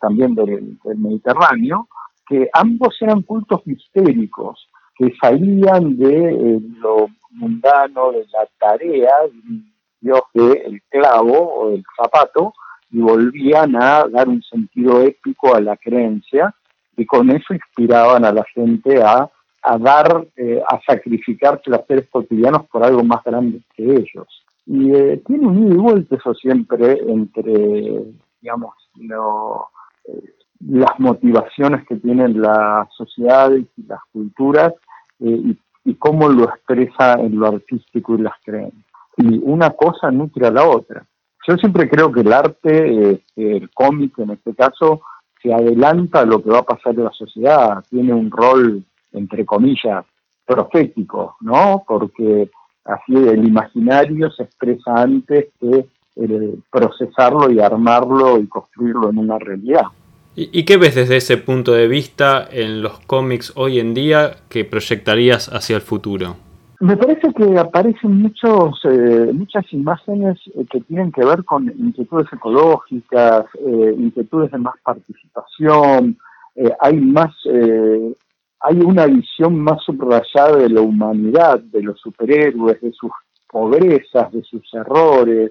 también 0.00 0.34
del 0.34 0.78
Mediterráneo, 0.96 1.88
que 2.26 2.48
ambos 2.52 2.96
eran 3.00 3.22
cultos 3.22 3.60
mistéricos, 3.66 4.68
que 4.96 5.12
salían 5.20 5.96
de 5.96 6.30
eh, 6.30 6.60
lo 6.78 7.08
mundano, 7.30 8.12
de 8.12 8.26
la 8.32 8.46
tarea, 8.58 9.12
Dios 10.00 10.20
del 10.32 10.82
clavo 10.88 11.56
o 11.56 11.70
del 11.70 11.84
zapato, 11.96 12.54
y 12.90 13.00
volvían 13.00 13.74
a 13.76 14.06
dar 14.08 14.28
un 14.28 14.42
sentido 14.42 15.02
épico 15.02 15.54
a 15.54 15.60
la 15.60 15.76
creencia, 15.76 16.54
y 16.96 17.04
con 17.06 17.30
eso 17.30 17.54
inspiraban 17.54 18.24
a 18.24 18.32
la 18.32 18.44
gente 18.54 19.02
a, 19.02 19.28
a 19.62 19.78
dar, 19.78 20.26
eh, 20.36 20.62
a 20.66 20.80
sacrificar 20.86 21.60
placeres 21.60 22.08
cotidianos 22.08 22.66
por 22.68 22.84
algo 22.84 23.02
más 23.02 23.24
grande 23.24 23.60
que 23.74 23.82
ellos. 23.82 24.44
Y 24.66 24.94
eh, 24.94 25.20
tiene 25.26 25.46
un 25.46 25.66
ida 25.66 25.74
y 25.74 25.78
vuelta 25.78 26.16
eso 26.16 26.34
siempre 26.34 26.98
entre, 27.06 28.04
digamos, 28.40 28.74
lo, 28.94 29.68
las 30.60 30.98
motivaciones 30.98 31.86
que 31.86 31.96
tienen 31.96 32.40
las 32.40 32.88
sociedades 32.94 33.64
y 33.76 33.86
las 33.86 34.00
culturas 34.12 34.72
eh, 35.20 35.56
y, 35.84 35.94
cómo 35.96 36.28
lo 36.28 36.44
expresa 36.44 37.14
en 37.14 37.38
lo 37.38 37.46
artístico 37.46 38.14
y 38.14 38.22
las 38.22 38.34
creencias. 38.42 38.84
Y 39.18 39.38
una 39.42 39.70
cosa 39.70 40.10
nutre 40.10 40.46
a 40.46 40.50
la 40.50 40.66
otra. 40.66 41.04
Yo 41.46 41.56
siempre 41.56 41.88
creo 41.88 42.10
que 42.10 42.20
el 42.20 42.32
arte, 42.32 43.10
eh, 43.10 43.22
el 43.36 43.70
cómic 43.70 44.18
en 44.18 44.30
este 44.30 44.54
caso, 44.54 45.02
se 45.42 45.52
adelanta 45.52 46.20
a 46.20 46.24
lo 46.24 46.42
que 46.42 46.50
va 46.50 46.60
a 46.60 46.64
pasar 46.64 46.94
en 46.94 47.04
la 47.04 47.12
sociedad, 47.12 47.84
tiene 47.90 48.14
un 48.14 48.30
rol, 48.30 48.82
entre 49.12 49.44
comillas, 49.44 50.06
profético, 50.46 51.36
¿no? 51.40 51.84
Porque 51.86 52.50
así 52.84 53.14
el 53.14 53.46
imaginario 53.46 54.30
se 54.30 54.44
expresa 54.44 54.94
antes 54.96 55.48
que 55.60 55.86
el 56.16 56.62
procesarlo 56.70 57.50
y 57.50 57.60
armarlo 57.60 58.38
y 58.38 58.46
construirlo 58.46 59.10
en 59.10 59.18
una 59.18 59.38
realidad. 59.38 59.86
¿Y, 60.36 60.64
qué 60.64 60.76
ves 60.78 60.96
desde 60.96 61.16
ese 61.16 61.36
punto 61.36 61.72
de 61.72 61.86
vista 61.86 62.48
en 62.50 62.82
los 62.82 62.98
cómics 63.00 63.52
hoy 63.54 63.78
en 63.78 63.94
día 63.94 64.32
que 64.48 64.64
proyectarías 64.64 65.48
hacia 65.48 65.76
el 65.76 65.82
futuro? 65.82 66.34
Me 66.80 66.96
parece 66.96 67.32
que 67.34 67.56
aparecen 67.56 68.20
muchos, 68.20 68.80
eh, 68.84 69.30
muchas 69.32 69.64
imágenes 69.72 70.36
eh, 70.56 70.64
que 70.68 70.80
tienen 70.80 71.12
que 71.12 71.24
ver 71.24 71.44
con 71.44 71.68
inquietudes 71.78 72.26
ecológicas, 72.32 73.44
eh, 73.64 73.94
inquietudes 73.96 74.50
de 74.50 74.58
más 74.58 74.74
participación, 74.82 76.18
hay 76.80 76.96
más, 77.00 77.34
hay 78.60 78.76
una 78.76 79.06
visión 79.06 79.58
más 79.58 79.82
subrayada 79.82 80.56
de 80.58 80.68
la 80.68 80.82
humanidad, 80.82 81.58
de 81.58 81.82
los 81.82 81.98
superhéroes, 82.00 82.80
de 82.80 82.92
sus 82.92 83.10
pobrezas, 83.50 84.30
de 84.32 84.42
sus 84.42 84.62
errores, 84.72 85.50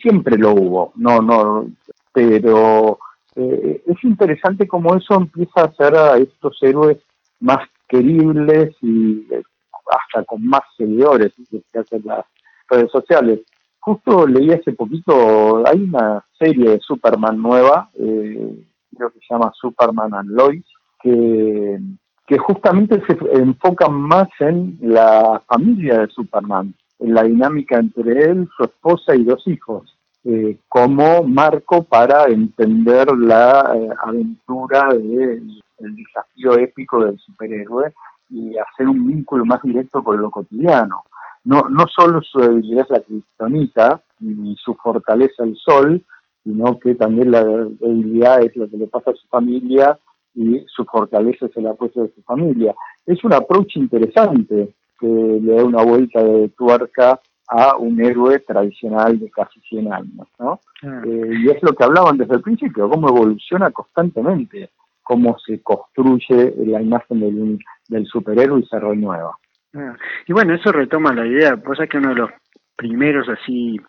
siempre 0.00 0.38
lo 0.38 0.52
hubo, 0.52 0.92
no, 0.94 1.20
no, 1.20 1.66
pero 2.12 3.00
eh, 3.38 3.82
es 3.86 4.02
interesante 4.02 4.66
cómo 4.66 4.96
eso 4.96 5.14
empieza 5.14 5.60
a 5.60 5.66
hacer 5.66 5.94
a 5.94 6.16
estos 6.16 6.58
héroes 6.60 6.98
más 7.38 7.68
queribles 7.88 8.74
y 8.82 9.26
eh, 9.30 9.42
hasta 9.90 10.24
con 10.24 10.44
más 10.44 10.62
seguidores 10.76 11.32
que 11.50 11.78
hacen 11.78 12.02
las 12.04 12.24
redes 12.68 12.90
sociales. 12.90 13.40
Justo 13.78 14.26
leí 14.26 14.50
hace 14.50 14.72
poquito, 14.72 15.64
hay 15.66 15.84
una 15.84 16.24
serie 16.36 16.70
de 16.70 16.80
Superman 16.80 17.40
nueva, 17.40 17.88
eh, 17.94 18.64
creo 18.96 19.10
que 19.10 19.20
se 19.20 19.26
llama 19.30 19.52
Superman 19.54 20.14
and 20.14 20.30
Lois, 20.30 20.64
que, 21.00 21.78
que 22.26 22.38
justamente 22.38 23.00
se 23.06 23.16
enfoca 23.40 23.88
más 23.88 24.28
en 24.40 24.78
la 24.82 25.40
familia 25.46 26.00
de 26.00 26.08
Superman, 26.08 26.74
en 26.98 27.14
la 27.14 27.22
dinámica 27.22 27.78
entre 27.78 28.24
él, 28.24 28.48
su 28.56 28.64
esposa 28.64 29.14
y 29.14 29.22
dos 29.22 29.46
hijos 29.46 29.97
eh, 30.24 30.58
como 30.68 31.22
marco 31.22 31.84
para 31.84 32.26
entender 32.26 33.06
la 33.16 33.72
eh, 33.74 33.88
aventura 34.02 34.88
del 34.92 35.62
desafío 35.78 36.58
épico 36.58 37.04
del 37.04 37.18
superhéroe 37.18 37.92
y 38.30 38.56
hacer 38.58 38.88
un 38.88 39.06
vínculo 39.06 39.44
más 39.44 39.62
directo 39.62 40.02
con 40.02 40.20
lo 40.20 40.30
cotidiano. 40.30 41.04
No, 41.44 41.62
no 41.70 41.86
solo 41.86 42.20
su 42.20 42.40
debilidad 42.40 42.84
es 42.84 42.90
la 42.90 43.00
cristonita 43.00 44.02
ni 44.20 44.56
su 44.56 44.74
fortaleza 44.74 45.44
el 45.44 45.56
sol, 45.56 46.04
sino 46.42 46.78
que 46.78 46.94
también 46.94 47.30
la 47.30 47.44
debilidad 47.44 48.42
es 48.42 48.56
lo 48.56 48.68
que 48.68 48.76
le 48.76 48.86
pasa 48.86 49.12
a 49.12 49.14
su 49.14 49.26
familia 49.28 49.98
y 50.34 50.64
su 50.66 50.84
fortaleza 50.84 51.46
es 51.46 51.56
el 51.56 51.66
apoyo 51.66 52.02
de 52.02 52.12
su 52.14 52.22
familia. 52.22 52.74
Es 53.06 53.22
un 53.24 53.32
approach 53.32 53.76
interesante 53.76 54.74
que 54.98 55.06
le 55.06 55.54
da 55.54 55.64
una 55.64 55.84
vuelta 55.84 56.22
de 56.22 56.48
tuerca 56.50 57.20
a 57.48 57.76
un 57.76 58.00
héroe 58.00 58.38
tradicional 58.40 59.18
de 59.18 59.30
casi 59.30 59.60
100 59.60 59.92
años, 59.92 60.28
¿no? 60.38 60.60
Ah. 60.82 61.02
Eh, 61.04 61.30
y 61.38 61.50
es 61.50 61.62
lo 61.62 61.72
que 61.72 61.84
hablaban 61.84 62.18
desde 62.18 62.34
el 62.34 62.42
principio, 62.42 62.88
cómo 62.88 63.08
evoluciona 63.08 63.70
constantemente, 63.70 64.70
cómo 65.02 65.38
se 65.38 65.62
construye 65.62 66.54
la 66.66 66.82
imagen 66.82 67.20
del, 67.20 67.58
del 67.88 68.06
superhéroe 68.06 68.60
y 68.60 68.66
se 68.66 68.78
renueva. 68.78 69.32
Ah. 69.74 69.96
Y 70.26 70.32
bueno, 70.32 70.54
eso 70.54 70.72
retoma 70.72 71.14
la 71.14 71.26
idea, 71.26 71.56
pues 71.56 71.80
es 71.80 71.88
que 71.88 71.98
uno 71.98 72.10
de 72.10 72.16
los 72.16 72.30
primeros 72.76 73.26
así, 73.28 73.80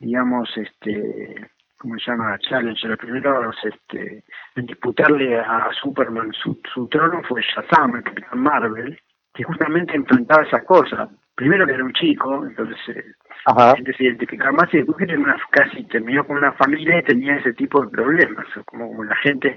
digamos, 0.00 0.50
este, 0.56 1.48
¿cómo 1.78 1.96
se 1.98 2.10
llama? 2.10 2.38
Challenge, 2.40 2.88
los 2.88 2.98
primeros 2.98 3.56
este, 3.62 4.24
en 4.56 4.66
disputarle 4.66 5.38
a 5.38 5.70
Superman 5.80 6.32
su, 6.32 6.60
su 6.74 6.88
trono 6.88 7.22
fue 7.28 7.40
Shazam, 7.42 7.96
el 7.96 8.02
Capitán 8.02 8.40
Marvel, 8.40 8.98
que 9.32 9.44
justamente 9.44 9.94
enfrentaba 9.94 10.42
esas 10.42 10.64
cosas 10.64 11.08
primero 11.34 11.66
que 11.66 11.72
era 11.72 11.84
un 11.84 11.92
chico, 11.92 12.44
entonces 12.46 12.76
eh, 12.88 13.04
la 13.46 13.74
gente 13.76 13.92
se 13.94 14.04
identificaba 14.04 14.52
más 14.52 14.74
y 14.74 14.78
después 14.78 15.06
que 15.06 15.16
una, 15.16 15.36
casi 15.50 15.84
terminó 15.84 16.26
con 16.26 16.36
una 16.36 16.52
familia 16.52 16.98
y 16.98 17.04
tenía 17.04 17.36
ese 17.36 17.52
tipo 17.54 17.82
de 17.82 17.90
problemas, 17.90 18.46
como, 18.66 19.02
la 19.04 19.16
gente 19.16 19.56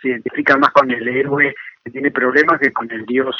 se 0.00 0.08
identifica 0.08 0.56
más 0.58 0.70
con 0.70 0.90
el 0.90 1.08
héroe 1.08 1.54
que 1.84 1.90
tiene 1.90 2.10
problemas 2.10 2.60
que 2.60 2.72
con 2.72 2.90
el 2.90 3.04
dios 3.06 3.34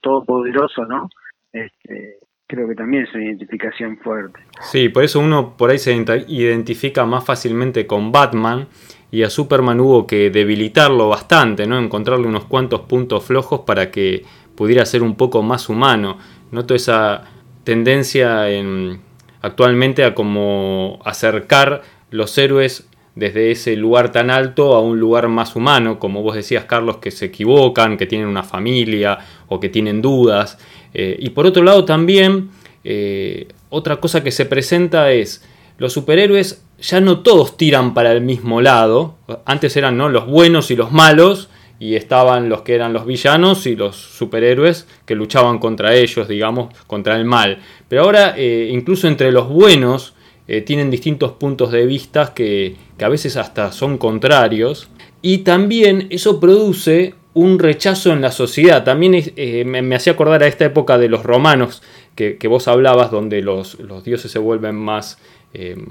todopoderoso, 0.00 0.84
¿no? 0.84 1.08
Este, 1.52 2.18
creo 2.46 2.68
que 2.68 2.74
también 2.74 3.04
es 3.04 3.14
una 3.14 3.24
identificación 3.24 3.98
fuerte. 3.98 4.40
Sí, 4.60 4.88
por 4.88 5.04
eso 5.04 5.20
uno 5.20 5.56
por 5.56 5.70
ahí 5.70 5.78
se 5.78 5.92
identifica 6.28 7.04
más 7.04 7.24
fácilmente 7.24 7.86
con 7.86 8.12
Batman 8.12 8.68
y 9.10 9.22
a 9.22 9.30
Superman 9.30 9.80
hubo 9.80 10.06
que 10.06 10.30
debilitarlo 10.30 11.08
bastante, 11.08 11.66
¿no? 11.66 11.78
Encontrarle 11.78 12.26
unos 12.26 12.46
cuantos 12.46 12.82
puntos 12.82 13.24
flojos 13.24 13.60
para 13.60 13.90
que 13.90 14.24
pudiera 14.56 14.84
ser 14.84 15.02
un 15.02 15.16
poco 15.16 15.42
más 15.42 15.68
humano. 15.68 16.18
Noto 16.56 16.74
esa 16.74 17.24
tendencia 17.64 18.48
en, 18.48 19.02
actualmente 19.42 20.04
a 20.04 20.14
como 20.14 20.98
acercar 21.04 21.82
los 22.10 22.38
héroes 22.38 22.88
desde 23.14 23.50
ese 23.50 23.76
lugar 23.76 24.10
tan 24.10 24.30
alto 24.30 24.74
a 24.74 24.80
un 24.80 24.98
lugar 24.98 25.28
más 25.28 25.54
humano, 25.54 25.98
como 25.98 26.22
vos 26.22 26.34
decías 26.34 26.64
Carlos, 26.64 26.96
que 26.96 27.10
se 27.10 27.26
equivocan, 27.26 27.98
que 27.98 28.06
tienen 28.06 28.26
una 28.26 28.42
familia 28.42 29.18
o 29.48 29.60
que 29.60 29.68
tienen 29.68 30.00
dudas. 30.00 30.58
Eh, 30.94 31.14
y 31.18 31.28
por 31.28 31.44
otro 31.44 31.62
lado 31.62 31.84
también, 31.84 32.48
eh, 32.84 33.48
otra 33.68 33.96
cosa 33.96 34.24
que 34.24 34.30
se 34.30 34.46
presenta 34.46 35.12
es, 35.12 35.44
los 35.76 35.92
superhéroes 35.92 36.64
ya 36.80 37.02
no 37.02 37.18
todos 37.20 37.58
tiran 37.58 37.92
para 37.92 38.12
el 38.12 38.22
mismo 38.22 38.62
lado, 38.62 39.18
antes 39.44 39.76
eran 39.76 39.98
¿no? 39.98 40.08
los 40.08 40.26
buenos 40.26 40.70
y 40.70 40.76
los 40.76 40.90
malos, 40.90 41.50
y 41.78 41.94
estaban 41.94 42.48
los 42.48 42.62
que 42.62 42.74
eran 42.74 42.92
los 42.92 43.06
villanos 43.06 43.66
y 43.66 43.76
los 43.76 43.96
superhéroes 43.96 44.86
que 45.04 45.14
luchaban 45.14 45.58
contra 45.58 45.94
ellos, 45.94 46.26
digamos, 46.28 46.74
contra 46.86 47.16
el 47.16 47.24
mal. 47.24 47.58
Pero 47.88 48.02
ahora, 48.02 48.34
eh, 48.36 48.70
incluso 48.72 49.08
entre 49.08 49.30
los 49.30 49.48
buenos, 49.48 50.14
eh, 50.48 50.62
tienen 50.62 50.90
distintos 50.90 51.32
puntos 51.32 51.72
de 51.72 51.84
vista 51.86 52.32
que, 52.32 52.76
a 53.00 53.08
veces 53.08 53.36
hasta 53.36 53.72
son 53.72 53.98
contrarios. 53.98 54.88
Y 55.20 55.38
también 55.38 56.06
eso 56.10 56.40
produce 56.40 57.14
un 57.34 57.58
rechazo 57.58 58.12
en 58.12 58.22
la 58.22 58.32
sociedad. 58.32 58.84
También 58.84 59.14
eh, 59.14 59.64
me, 59.66 59.94
hacía 59.94 60.14
acordar 60.14 60.42
a 60.42 60.46
esta 60.46 60.64
época 60.64 60.96
de 60.96 61.08
los 61.08 61.24
romanos 61.24 61.82
que, 62.14 62.38
vos 62.48 62.68
hablabas, 62.68 63.10
donde 63.10 63.42
los, 63.42 63.78
los, 63.80 64.02
dioses 64.02 64.30
se 64.30 64.38
vuelven 64.38 64.76
más, 64.76 65.18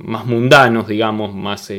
más 0.03 0.25
mundanos, 0.25 0.87
digamos, 0.87 1.35
más 1.35 1.69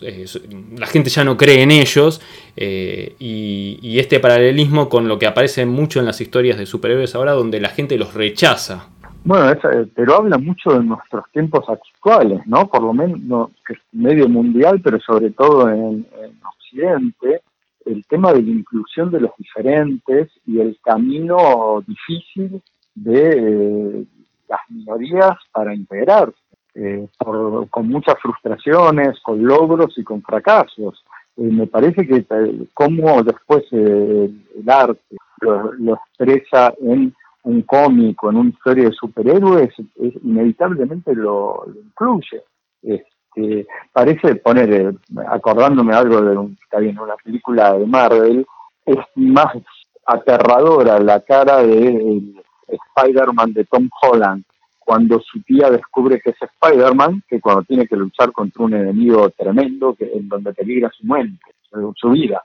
la 0.00 0.86
gente 0.86 1.10
ya 1.10 1.24
no 1.24 1.36
cree 1.36 1.62
en 1.62 1.70
ellos 1.70 2.20
eh, 2.56 3.14
y, 3.18 3.98
este 3.98 4.20
paralelismo 4.20 4.88
con 4.88 5.08
lo 5.08 5.18
que 5.18 5.26
aparece 5.26 5.66
mucho 5.66 5.98
en 5.98 6.06
las 6.06 6.20
historias 6.20 6.56
de 6.56 6.66
superhéroes 6.66 7.14
ahora 7.14 7.32
donde 7.32 7.60
la 7.60 7.68
gente 7.68 7.98
los 7.98 8.14
rechaza. 8.14 8.88
Bueno, 9.24 9.50
eh, 9.50 9.86
pero 9.94 10.14
habla 10.14 10.38
mucho 10.38 10.70
de 10.70 10.84
nuestros 10.84 11.24
tiempos 11.32 11.64
actuales, 11.68 12.40
¿no? 12.46 12.68
Por 12.68 12.82
lo 12.82 12.94
menos, 12.94 13.50
que 13.66 13.74
es 13.74 13.80
medio 13.92 14.28
mundial, 14.28 14.80
pero 14.82 15.00
sobre 15.00 15.30
todo 15.30 15.68
en, 15.68 16.06
Occidente, 16.46 17.42
el 17.84 18.04
tema 18.06 18.32
de 18.32 18.42
la 18.42 18.50
inclusión 18.50 19.10
de 19.10 19.20
los 19.20 19.32
diferentes 19.36 20.28
y 20.46 20.60
el 20.60 20.78
camino 20.82 21.82
difícil 21.86 22.62
de 22.94 23.30
eh, 23.36 24.04
las 24.48 24.60
minorías 24.68 25.36
para 25.52 25.74
integrarse, 25.74 26.38
eh, 26.80 27.08
con 27.18 27.88
muchas 27.88 28.14
frustraciones, 28.22 29.18
con 29.20 29.44
logros 29.44 29.98
y 29.98 30.04
con 30.04 30.22
fracasos. 30.22 31.02
me 31.36 31.66
parece 31.66 32.06
que 32.06 32.24
cómo 32.72 33.20
después 33.24 33.64
el 33.72 34.64
arte 34.68 35.16
lo 35.40 35.94
expresa 35.94 36.72
en 36.80 37.12
un 37.42 37.62
cómico, 37.62 38.30
en 38.30 38.36
una 38.36 38.50
historia 38.50 38.84
de 38.84 38.92
superhéroes, 38.92 39.70
es, 39.96 40.14
inevitablemente 40.22 41.14
lo, 41.16 41.64
incluye. 41.84 42.44
Este, 42.82 43.66
parece 43.92 44.36
poner, 44.36 44.72
eh, 44.72 44.92
acordándome 45.28 45.94
algo 45.94 46.20
de 46.20 46.36
un, 46.36 46.56
una 47.00 47.16
película 47.24 47.72
de 47.72 47.86
Marvel, 47.86 48.46
es 48.86 48.98
más 49.16 49.52
aterradora 50.06 51.00
la 51.00 51.20
cara 51.20 51.62
de 51.62 52.22
Spider-Man 52.68 53.52
de 53.52 53.64
Tom 53.64 53.88
Holland 54.00 54.44
cuando 54.88 55.20
su 55.20 55.42
tía 55.42 55.70
descubre 55.70 56.18
que 56.18 56.30
es 56.30 56.36
Spider-Man 56.40 57.22
que 57.28 57.42
cuando 57.42 57.62
tiene 57.64 57.86
que 57.86 57.94
luchar 57.94 58.32
contra 58.32 58.64
un 58.64 58.72
enemigo 58.72 59.28
tremendo 59.36 59.94
que 59.94 60.10
en 60.14 60.30
donde 60.30 60.54
peligra 60.54 60.90
su 60.96 61.04
muerte, 61.04 61.36
su 61.94 62.08
vida. 62.08 62.40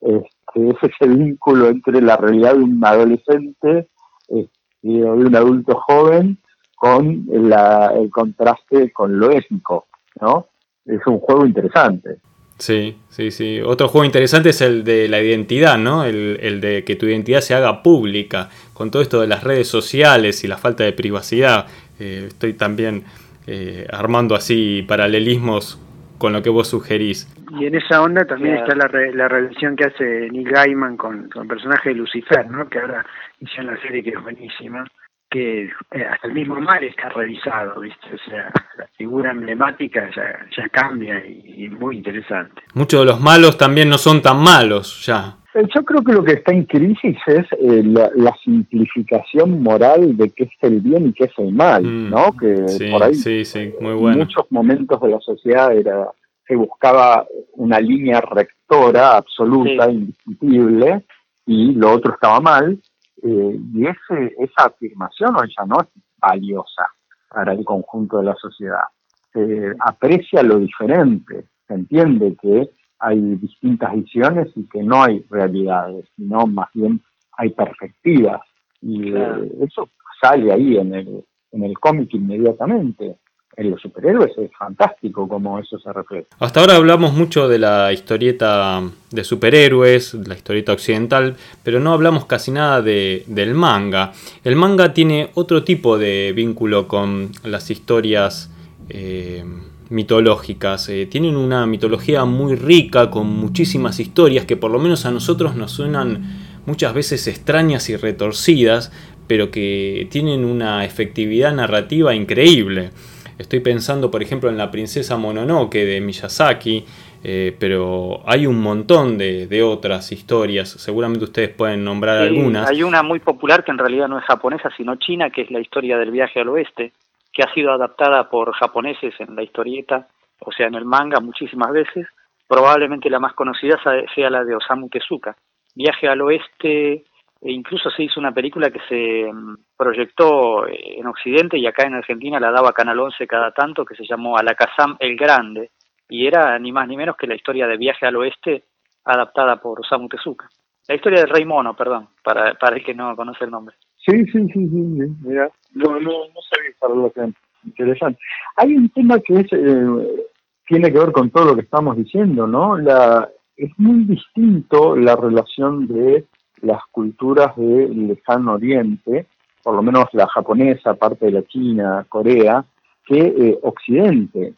Este, 0.00 0.70
es 0.70 0.76
ese 0.82 1.08
vínculo 1.08 1.68
entre 1.68 2.02
la 2.02 2.16
realidad 2.16 2.56
de 2.56 2.64
un 2.64 2.84
adolescente 2.84 3.86
este, 4.26 4.50
de 4.82 5.04
un 5.04 5.36
adulto 5.36 5.76
joven 5.86 6.36
con 6.74 7.28
el 7.32 8.10
contraste 8.10 8.92
con 8.92 9.16
lo 9.16 9.30
ético, 9.30 9.86
¿no? 10.20 10.48
Es 10.84 11.06
un 11.06 11.20
juego 11.20 11.46
interesante. 11.46 12.18
Sí, 12.58 12.96
sí, 13.08 13.30
sí. 13.32 13.60
Otro 13.60 13.88
juego 13.88 14.04
interesante 14.04 14.50
es 14.50 14.60
el 14.60 14.84
de 14.84 15.08
la 15.08 15.20
identidad, 15.20 15.76
¿no? 15.76 16.04
El, 16.04 16.60
de 16.60 16.84
que 16.84 16.94
tu 16.94 17.06
identidad 17.06 17.40
se 17.40 17.54
haga 17.54 17.82
pública, 17.82 18.48
con 18.72 18.90
todo 18.90 19.02
esto 19.02 19.20
de 19.20 19.26
las 19.26 19.42
redes 19.42 19.66
sociales 19.66 20.44
y 20.44 20.46
la 20.46 20.56
falta 20.56 20.84
de 20.84 20.92
privacidad. 20.92 21.66
Eh, 21.98 22.24
estoy 22.28 22.54
también 22.54 23.04
eh, 23.46 23.86
armando 23.92 24.34
así 24.34 24.84
paralelismos 24.86 25.80
con 26.18 26.32
lo 26.32 26.42
que 26.42 26.50
vos 26.50 26.68
sugerís. 26.68 27.28
Y 27.58 27.66
en 27.66 27.74
esa 27.74 28.02
onda 28.02 28.24
también 28.24 28.56
está 28.56 28.74
la, 28.74 28.88
la 29.14 29.28
relación 29.28 29.76
que 29.76 29.84
hace 29.84 30.30
Neil 30.30 30.48
Gaiman 30.50 30.96
con, 30.96 31.30
el 31.34 31.46
personaje 31.46 31.90
de 31.90 31.96
Lucifer, 31.96 32.50
¿no? 32.50 32.68
que 32.68 32.78
ahora 32.78 33.04
hicieron 33.40 33.74
la 33.74 33.82
serie 33.82 34.02
que 34.02 34.10
es 34.10 34.22
buenísima, 34.22 34.84
que 35.30 35.64
eh, 35.64 36.04
hasta 36.10 36.28
el 36.28 36.32
mismo 36.32 36.60
mar 36.60 36.82
está 36.84 37.08
revisado, 37.08 37.80
¿viste? 37.80 38.06
O 38.14 38.30
sea, 38.30 38.52
la 38.78 38.86
figura 38.96 39.32
emblemática 39.32 40.08
ya, 40.14 40.46
ya 40.56 40.68
cambia 40.68 41.18
y, 41.26 41.68
muy 41.68 41.96
interesante. 41.96 42.62
Muchos 42.74 43.00
de 43.00 43.06
los 43.06 43.20
malos 43.20 43.58
también 43.58 43.88
no 43.88 43.98
son 43.98 44.22
tan 44.22 44.40
malos 44.42 45.04
ya. 45.04 45.36
Eh, 45.54 45.66
yo 45.74 45.84
creo 45.84 46.02
que 46.02 46.12
lo 46.12 46.24
que 46.24 46.32
está 46.32 46.52
en 46.52 46.64
crisis 46.64 47.16
es 47.26 47.46
eh, 47.60 47.82
la, 47.84 48.36
simplificación 48.42 49.62
moral 49.62 50.16
de 50.16 50.30
qué 50.30 50.44
es 50.44 50.50
el 50.62 50.80
bien 50.80 51.06
y 51.06 51.12
qué 51.12 51.24
es 51.24 51.38
el 51.38 51.52
mal, 51.52 51.84
mm, 51.84 52.10
¿no? 52.10 52.32
Que 52.32 52.90
por 52.90 53.04
ahí 53.04 53.14
sí, 53.14 53.44
sí, 53.44 53.72
muy 53.80 53.94
bueno. 53.94 54.12
en 54.12 54.18
muchos 54.26 54.46
momentos 54.50 55.00
de 55.00 55.08
la 55.08 55.20
sociedad 55.20 55.72
era 55.72 56.08
se 56.46 56.56
buscaba 56.56 57.26
una 57.54 57.80
línea 57.80 58.20
rectora 58.20 59.16
absoluta, 59.16 59.90
indiscutible, 59.90 61.04
y 61.46 61.72
lo 61.72 61.92
otro 61.92 62.12
estaba 62.12 62.40
mal, 62.40 62.78
eh, 63.22 63.60
y 63.74 63.86
ese, 63.86 64.34
esa 64.38 64.66
afirmación 64.66 65.36
hoy 65.36 65.48
ya 65.56 65.64
no 65.64 65.80
es 65.80 65.88
valiosa 66.18 66.86
para 67.30 67.52
el 67.52 67.64
conjunto 67.64 68.18
de 68.18 68.24
la 68.24 68.34
sociedad. 68.34 68.84
Se 69.32 69.72
aprecia 69.80 70.42
lo 70.42 70.58
diferente, 70.58 71.46
se 71.66 71.74
entiende 71.74 72.36
que 72.40 72.70
hay 73.04 73.20
distintas 73.36 73.94
visiones 73.94 74.48
y 74.56 74.68
que 74.68 74.82
no 74.82 75.02
hay 75.02 75.24
realidades, 75.30 76.06
sino 76.16 76.46
más 76.46 76.68
bien 76.74 77.00
hay 77.36 77.50
perspectivas. 77.50 78.40
Y 78.80 79.12
eh, 79.14 79.52
eso 79.66 79.88
sale 80.20 80.52
ahí 80.52 80.76
en 80.76 80.94
el, 80.94 81.24
en 81.52 81.64
el 81.64 81.78
cómic 81.78 82.12
inmediatamente 82.14 83.16
en 83.56 83.70
los 83.70 83.80
superhéroes 83.80 84.36
es 84.38 84.50
fantástico 84.58 85.28
como 85.28 85.58
eso 85.58 85.78
se 85.78 85.92
refleja. 85.92 86.26
Hasta 86.40 86.60
ahora 86.60 86.76
hablamos 86.76 87.14
mucho 87.14 87.48
de 87.48 87.58
la 87.58 87.92
historieta 87.92 88.82
de 89.10 89.24
superhéroes, 89.24 90.14
la 90.14 90.34
historieta 90.34 90.72
occidental, 90.72 91.36
pero 91.62 91.80
no 91.80 91.92
hablamos 91.92 92.26
casi 92.26 92.50
nada 92.50 92.82
de, 92.82 93.24
del 93.26 93.54
manga. 93.54 94.12
El 94.42 94.56
manga 94.56 94.92
tiene 94.92 95.30
otro 95.34 95.62
tipo 95.62 95.98
de 95.98 96.32
vínculo 96.34 96.88
con 96.88 97.30
las 97.44 97.70
historias 97.70 98.50
eh, 98.88 99.44
mitológicas. 99.90 100.88
Eh, 100.88 101.06
tienen 101.06 101.36
una 101.36 101.66
mitología 101.66 102.24
muy 102.24 102.56
rica, 102.56 103.10
con 103.10 103.26
muchísimas 103.28 104.00
historias 104.00 104.46
que 104.46 104.56
por 104.56 104.70
lo 104.70 104.78
menos 104.78 105.06
a 105.06 105.10
nosotros 105.10 105.56
nos 105.56 105.72
suenan 105.72 106.22
muchas 106.66 106.94
veces 106.94 107.26
extrañas 107.26 107.88
y 107.90 107.96
retorcidas, 107.96 108.92
pero 109.26 109.50
que 109.50 110.06
tienen 110.10 110.44
una 110.44 110.84
efectividad 110.84 111.52
narrativa 111.54 112.14
increíble. 112.14 112.90
Estoy 113.38 113.60
pensando, 113.60 114.10
por 114.10 114.22
ejemplo, 114.22 114.48
en 114.48 114.56
la 114.56 114.70
princesa 114.70 115.16
Mononoke 115.16 115.84
de 115.84 116.00
Miyazaki, 116.00 116.84
eh, 117.24 117.56
pero 117.58 118.20
hay 118.26 118.46
un 118.46 118.60
montón 118.60 119.18
de, 119.18 119.62
otras 119.62 120.12
historias. 120.12 120.68
Seguramente 120.68 121.24
ustedes 121.24 121.48
pueden 121.48 121.82
nombrar 121.82 122.18
algunas. 122.18 122.68
Hay 122.68 122.82
una 122.82 123.02
muy 123.02 123.18
popular 123.18 123.64
que 123.64 123.72
en 123.72 123.78
realidad 123.78 124.08
no 124.08 124.18
es 124.18 124.24
japonesa, 124.24 124.70
sino 124.76 124.96
china, 124.96 125.30
que 125.30 125.42
es 125.42 125.50
la 125.50 125.60
historia 125.60 125.98
del 125.98 126.10
viaje 126.10 126.40
al 126.40 126.48
oeste, 126.50 126.92
que 127.34 127.42
ha 127.42 127.52
sido 127.52 127.72
adaptada 127.72 128.30
por 128.30 128.54
japoneses 128.54 129.12
en 129.18 129.34
la 129.34 129.42
historieta, 129.42 130.06
o 130.40 130.52
sea, 130.52 130.68
en 130.68 130.74
el 130.74 130.84
manga 130.84 131.20
muchísimas 131.20 131.72
veces. 131.72 132.06
Probablemente 132.46 133.10
la 133.10 133.18
más 133.18 133.34
conocida 133.34 133.76
sea 134.14 134.30
la 134.30 134.44
de 134.44 134.54
Osamu 134.54 134.88
Tezuka. 134.88 135.34
Viaje 135.74 136.08
al 136.08 136.20
oeste 136.20 137.04
e 137.44 137.52
incluso 137.52 137.90
se 137.90 138.04
hizo 138.04 138.20
una 138.20 138.32
película 138.32 138.70
que 138.70 138.80
se 138.88 139.30
mm, 139.30 139.56
proyectó 139.76 140.66
eh, 140.66 140.98
en 140.98 141.06
Occidente 141.06 141.58
y 141.58 141.66
acá 141.66 141.86
en 141.86 141.94
Argentina 141.94 142.40
la 142.40 142.50
daba 142.50 142.72
Canal 142.72 142.98
11 143.00 143.26
cada 143.26 143.50
tanto, 143.50 143.84
que 143.84 143.94
se 143.94 144.06
llamó 144.06 144.38
Alakazam 144.38 144.96
el 144.98 145.16
Grande, 145.16 145.70
y 146.08 146.26
era 146.26 146.58
ni 146.58 146.72
más 146.72 146.88
ni 146.88 146.96
menos 146.96 147.16
que 147.16 147.26
la 147.26 147.34
historia 147.34 147.66
de 147.66 147.76
Viaje 147.76 148.06
al 148.06 148.16
Oeste 148.16 148.64
adaptada 149.04 149.56
por 149.56 149.80
Osamu 149.80 150.08
Tezuka. 150.08 150.48
La 150.88 150.94
historia 150.94 151.20
del 151.20 151.30
Rey 151.30 151.44
Mono, 151.44 151.74
perdón, 151.74 152.08
para, 152.22 152.54
para 152.54 152.76
el 152.76 152.84
que 152.84 152.94
no 152.94 153.14
conoce 153.16 153.44
el 153.44 153.50
nombre. 153.50 153.74
Sí, 153.96 154.24
sí, 154.26 154.46
sí, 154.52 154.68
sí, 154.68 155.16
mira, 155.22 155.50
no, 155.74 156.00
no, 156.00 156.10
no 156.28 156.40
sabía 156.48 156.94
lo 156.94 157.10
que 157.12 157.32
interesante. 157.64 158.18
Hay 158.56 158.74
un 158.74 158.88
tema 158.90 159.18
que 159.20 159.40
es, 159.40 159.46
eh, 159.52 160.26
tiene 160.66 160.92
que 160.92 160.98
ver 160.98 161.12
con 161.12 161.30
todo 161.30 161.46
lo 161.46 161.54
que 161.54 161.62
estamos 161.62 161.96
diciendo, 161.96 162.46
¿no? 162.46 162.76
La, 162.76 163.28
es 163.56 163.70
muy 163.78 164.04
distinto 164.04 164.96
la 164.96 165.16
relación 165.16 165.86
de 165.86 166.26
las 166.62 166.80
culturas 166.90 167.56
del 167.56 168.08
lejano 168.08 168.54
oriente, 168.54 169.26
por 169.62 169.74
lo 169.74 169.82
menos 169.82 170.06
la 170.12 170.26
japonesa, 170.28 170.94
parte 170.94 171.26
de 171.26 171.32
la 171.32 171.42
China, 171.44 172.04
Corea, 172.08 172.64
que 173.06 173.18
eh, 173.18 173.58
Occidente. 173.62 174.54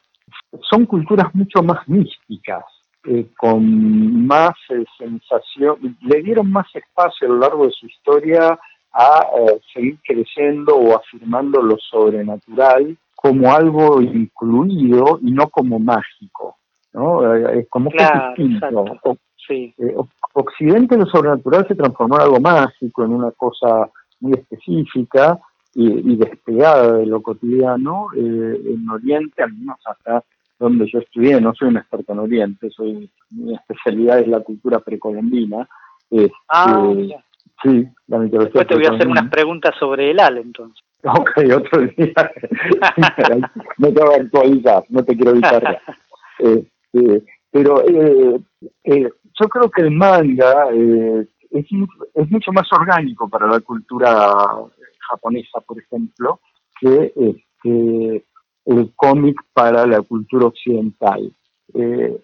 Son 0.71 0.87
culturas 0.87 1.35
mucho 1.35 1.63
más 1.63 1.87
místicas, 1.89 2.65
eh, 3.05 3.27
con 3.37 4.27
más 4.27 4.55
eh, 4.71 4.85
sensación, 4.99 5.97
le 6.03 6.23
dieron 6.23 6.51
más 6.51 6.67
espacio 6.75 7.29
a 7.29 7.31
lo 7.31 7.39
largo 7.39 7.67
de 7.67 7.73
su 7.73 7.87
historia 7.87 8.59
a 8.97 9.27
seguir 9.75 9.99
creciendo 10.03 10.75
o 10.75 10.97
afirmando 10.97 11.61
lo 11.61 11.77
sobrenatural 11.79 12.97
como 13.15 13.53
algo 13.53 14.01
incluido 14.01 15.19
y 15.23 15.33
no 15.33 15.49
como 15.49 15.79
mágico. 15.79 16.57
¿no? 16.95 17.35
Es 17.35 17.69
como 17.69 17.91
que 17.91 17.99
es 17.99 18.11
distinto. 18.37 18.85
Sí. 19.47 19.75
Occidente 20.33 20.97
lo 20.97 21.07
sobrenatural 21.07 21.69
se 21.69 21.75
transformó 21.75 22.17
en 22.17 22.23
algo 22.23 22.41
mágico, 22.41 23.05
en 23.05 23.13
una 23.13 23.31
cosa 23.33 23.89
muy 24.21 24.33
específica 24.33 25.39
y, 25.75 26.17
despegada 26.17 26.95
de 26.95 27.07
lo 27.07 27.21
cotidiano. 27.21 28.09
Eh, 28.17 28.61
en 28.75 28.89
Oriente, 28.89 29.43
al 29.43 29.53
menos 29.53 29.79
acá 29.87 30.25
donde 30.59 30.89
yo 30.91 31.01
estudié, 31.01 31.39
no 31.39 31.55
soy 31.55 31.69
un 31.69 31.77
experto 31.77 32.15
en 32.15 32.19
Oriente, 32.19 32.71
soy 32.71 33.11
mi 33.31 33.55
especialidad 33.55 34.21
es 34.21 34.29
la 34.29 34.41
cultura 34.41 34.81
precolombina. 34.81 35.69
Este, 36.11 36.33
ah, 36.49 36.93
sí, 37.62 37.87
la 38.07 38.19
mitología. 38.19 38.61
Después 38.61 38.66
te 38.66 38.75
voy 38.75 38.87
a 38.87 38.97
hacer 38.97 39.09
unas 39.09 39.31
preguntas 39.31 39.75
sobre 39.79 40.11
el 40.11 40.21
AL, 40.21 40.38
entonces. 40.38 40.85
Ok, 41.05 41.31
otro 41.55 41.81
día. 41.83 42.12
no 43.79 43.92
te 43.92 44.03
voy 44.03 44.14
a 44.14 44.23
actualizar, 44.23 44.85
no 44.88 45.05
te 45.05 45.16
quiero 45.16 45.31
evitar. 45.33 45.81
Este, 46.38 47.25
pero 47.51 47.87
eh, 47.87 48.40
eh, 48.85 49.09
yo 49.40 49.49
creo 49.49 49.71
que 49.71 49.83
el 49.83 49.90
manga 49.90 50.69
eh, 50.73 51.27
es, 51.51 51.66
es, 52.14 52.31
mucho 52.31 52.53
más 52.53 52.71
orgánico 52.73 53.29
para 53.29 53.47
la 53.47 53.61
cultura 53.61 54.35
japonesa, 55.09 55.61
por 55.61 55.79
ejemplo, 55.79 56.40
que 56.81 57.12
este, 57.16 58.25
el 58.66 58.92
cómic 58.97 59.40
para 59.53 59.87
la 59.87 60.03
cultura 60.03 60.47
occidental. 60.47 61.33
Eh, 61.75 62.19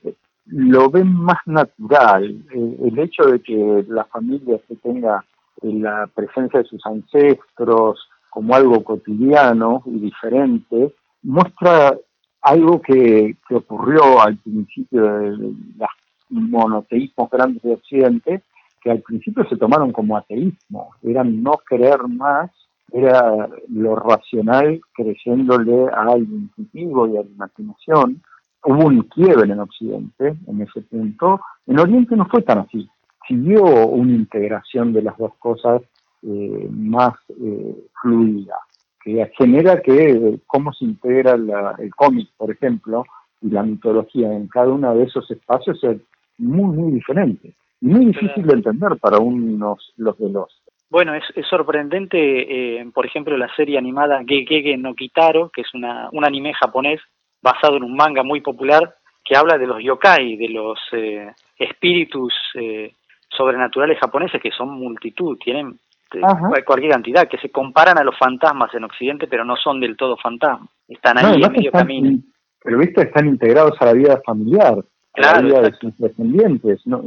lo 0.47 0.91
ven 0.91 1.15
más 1.15 1.39
natural. 1.47 2.45
Eh, 2.55 2.77
el 2.85 2.99
hecho 2.99 3.25
de 3.25 3.41
que 3.41 3.85
la 3.89 4.05
familia 4.05 4.59
se 4.69 4.77
tenga 4.77 5.25
la 5.63 6.09
presencia 6.15 6.61
de 6.61 6.69
sus 6.69 6.85
ancestros, 6.87 8.09
como 8.31 8.55
algo 8.55 8.83
cotidiano 8.83 9.83
y 9.87 9.99
diferente, 10.01 10.95
muestra 11.23 11.97
algo 12.41 12.81
que, 12.81 13.37
que 13.49 13.55
ocurrió 13.55 14.21
al 14.21 14.37
principio 14.39 15.03
de 15.19 15.31
los 15.37 15.89
monoteísmos 16.31 17.31
grandes 17.31 17.63
de 17.63 17.75
Occidente, 17.75 18.43
que 18.81 18.91
al 18.91 19.01
principio 19.03 19.47
se 19.49 19.57
tomaron 19.57 19.93
como 19.93 20.17
ateísmo, 20.17 20.91
eran 21.03 21.43
no 21.43 21.53
creer 21.65 22.09
más, 22.09 22.51
era 22.93 23.49
lo 23.69 23.97
racional 23.97 24.81
creyéndole 24.95 25.89
al 25.95 26.23
intuitivo 26.23 27.07
y 27.07 27.17
a 27.17 27.23
la 27.23 27.29
imaginación. 27.29 28.23
Hubo 28.65 28.87
un 28.87 29.03
quiebre 29.03 29.53
en 29.53 29.61
Occidente 29.61 30.37
en 30.47 30.63
ese 30.63 30.83
punto. 30.83 31.41
En 31.67 31.79
Oriente 31.79 32.17
no 32.17 32.27
fue 32.27 32.43
tan 32.43 32.59
así. 32.59 32.89
Siguió 33.27 33.63
una 33.65 34.13
integración 34.13 34.93
de 34.93 35.03
las 35.03 35.17
dos 35.19 35.33
cosas 35.39 35.83
eh, 36.23 36.69
más 36.71 37.15
eh, 37.29 37.77
fluida, 38.01 38.57
que 39.03 39.31
genera 39.37 39.81
que 39.81 40.11
eh, 40.11 40.39
cómo 40.47 40.73
se 40.73 40.85
integra 40.85 41.33
el 41.33 41.95
cómic, 41.95 42.29
por 42.37 42.51
ejemplo, 42.51 43.05
y 43.41 43.51
la 43.51 43.63
mitología 43.63 44.33
en 44.33 44.47
cada 44.49 44.69
uno 44.69 44.95
de 44.95 45.05
esos 45.05 45.29
espacios 45.31 45.83
es 45.83 46.01
muy, 46.39 46.77
muy 46.77 46.93
diferente 46.93 47.55
muy 47.83 48.07
difícil 48.07 48.47
de 48.47 48.55
entender 48.55 48.97
para 49.01 49.19
unos 49.19 49.93
los 49.97 50.17
de 50.19 50.31
los. 50.31 50.63
Bueno, 50.89 51.15
es, 51.15 51.25
es 51.35 51.47
sorprendente, 51.47 52.79
eh, 52.79 52.91
por 52.95 53.07
ejemplo, 53.07 53.37
la 53.37 53.53
serie 53.57 53.79
animada 53.79 54.23
Gegege 54.27 54.77
no 54.77 54.95
Kitaro, 54.95 55.51
que 55.51 55.63
es 55.63 55.75
una, 55.75 56.09
un 56.13 56.25
anime 56.25 56.53
japonés 56.55 57.01
basado 57.43 57.77
en 57.77 57.83
un 57.83 57.95
manga 57.95 58.23
muy 58.23 58.41
popular 58.41 58.95
que 59.25 59.37
habla 59.37 59.59
de 59.59 59.67
los 59.67 59.83
yokai, 59.83 60.37
de 60.37 60.49
los 60.49 60.79
eh, 60.93 61.31
espíritus 61.59 62.33
eh, 62.55 62.95
sobrenaturales 63.29 63.99
japoneses 63.99 64.41
que 64.41 64.51
son 64.51 64.71
multitud, 64.71 65.39
tienen 65.39 65.79
cualquier 66.67 66.93
cantidad, 66.93 67.27
que 67.27 67.39
se 67.39 67.51
comparan 67.51 67.99
a 67.99 68.05
los 68.05 68.17
fantasmas 68.19 68.75
en 68.75 68.85
Occidente, 68.85 69.27
pero 69.27 69.45
no 69.45 69.57
son 69.57 69.81
del 69.81 69.97
todo 69.97 70.17
fantasmas, 70.17 70.69
están 70.89 71.19
ahí 71.19 71.43
en 71.43 71.53
medio 71.53 71.73
camino. 71.73 72.19
Pero 72.63 72.79
viste, 72.79 73.03
están 73.03 73.27
integrados 73.27 73.81
a 73.81 73.87
la 73.87 73.93
vida 73.95 74.21
familiar, 74.25 74.77
a 75.15 75.21
la 75.21 75.41
vida 75.41 75.63
de 75.63 75.73
sus 75.73 75.97
descendientes. 75.99 76.87
¿no? 76.87 77.01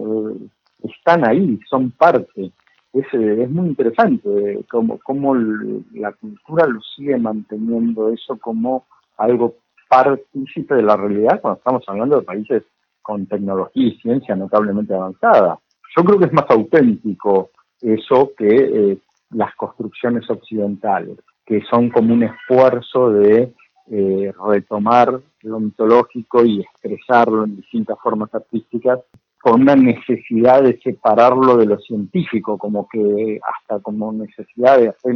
están 0.84 1.28
ahí, 1.28 1.60
son 1.70 1.92
parte. 1.92 2.52
Es, 2.94 3.06
eh, 3.14 3.44
es 3.44 3.50
muy 3.50 3.68
interesante 3.68 4.30
eh, 4.30 4.60
cómo, 4.70 5.00
cómo 5.04 5.36
la 5.36 6.12
cultura 6.14 6.66
lo 6.66 6.82
sigue 6.82 7.18
manteniendo 7.18 8.10
eso 8.12 8.38
como 8.38 8.86
algo 9.18 9.56
partícipe 9.88 10.76
de 10.76 10.84
la 10.84 10.96
realidad 10.96 11.42
cuando 11.42 11.58
estamos 11.58 11.84
hablando 11.88 12.18
de 12.18 12.26
países 12.26 12.64
con 13.02 13.26
tecnología 13.28 13.88
y 13.88 13.98
ciencia 14.00 14.36
notablemente 14.36 14.94
avanzada. 14.94 15.60
Yo 15.96 16.04
creo 16.04 16.20
que 16.20 16.26
es 16.26 16.34
más 16.34 16.46
auténtico 16.50 17.52
eso 17.82 18.32
que 18.38 18.48
eh, 18.48 18.98
las 19.32 19.54
construcciones 19.56 20.30
occidentales, 20.30 21.18
que 21.46 21.62
son 21.70 21.90
como 21.90 22.14
un 22.14 22.24
esfuerzo 22.24 23.12
de 23.12 23.54
retomar 23.88 25.22
lo 25.42 25.60
mitológico 25.60 26.44
y 26.44 26.62
expresarlo 26.62 27.44
en 27.44 27.58
distintas 27.58 27.98
formas 28.02 28.34
artísticas 28.34 29.00
con 29.46 29.62
una 29.62 29.76
necesidad 29.76 30.64
de 30.64 30.80
separarlo 30.80 31.56
de 31.58 31.68
lo 31.68 31.78
científico, 31.78 32.58
como 32.58 32.88
que 32.92 33.40
hasta 33.48 33.80
como 33.80 34.12
necesidad 34.12 34.80
de 34.80 34.90
hacer 34.90 35.14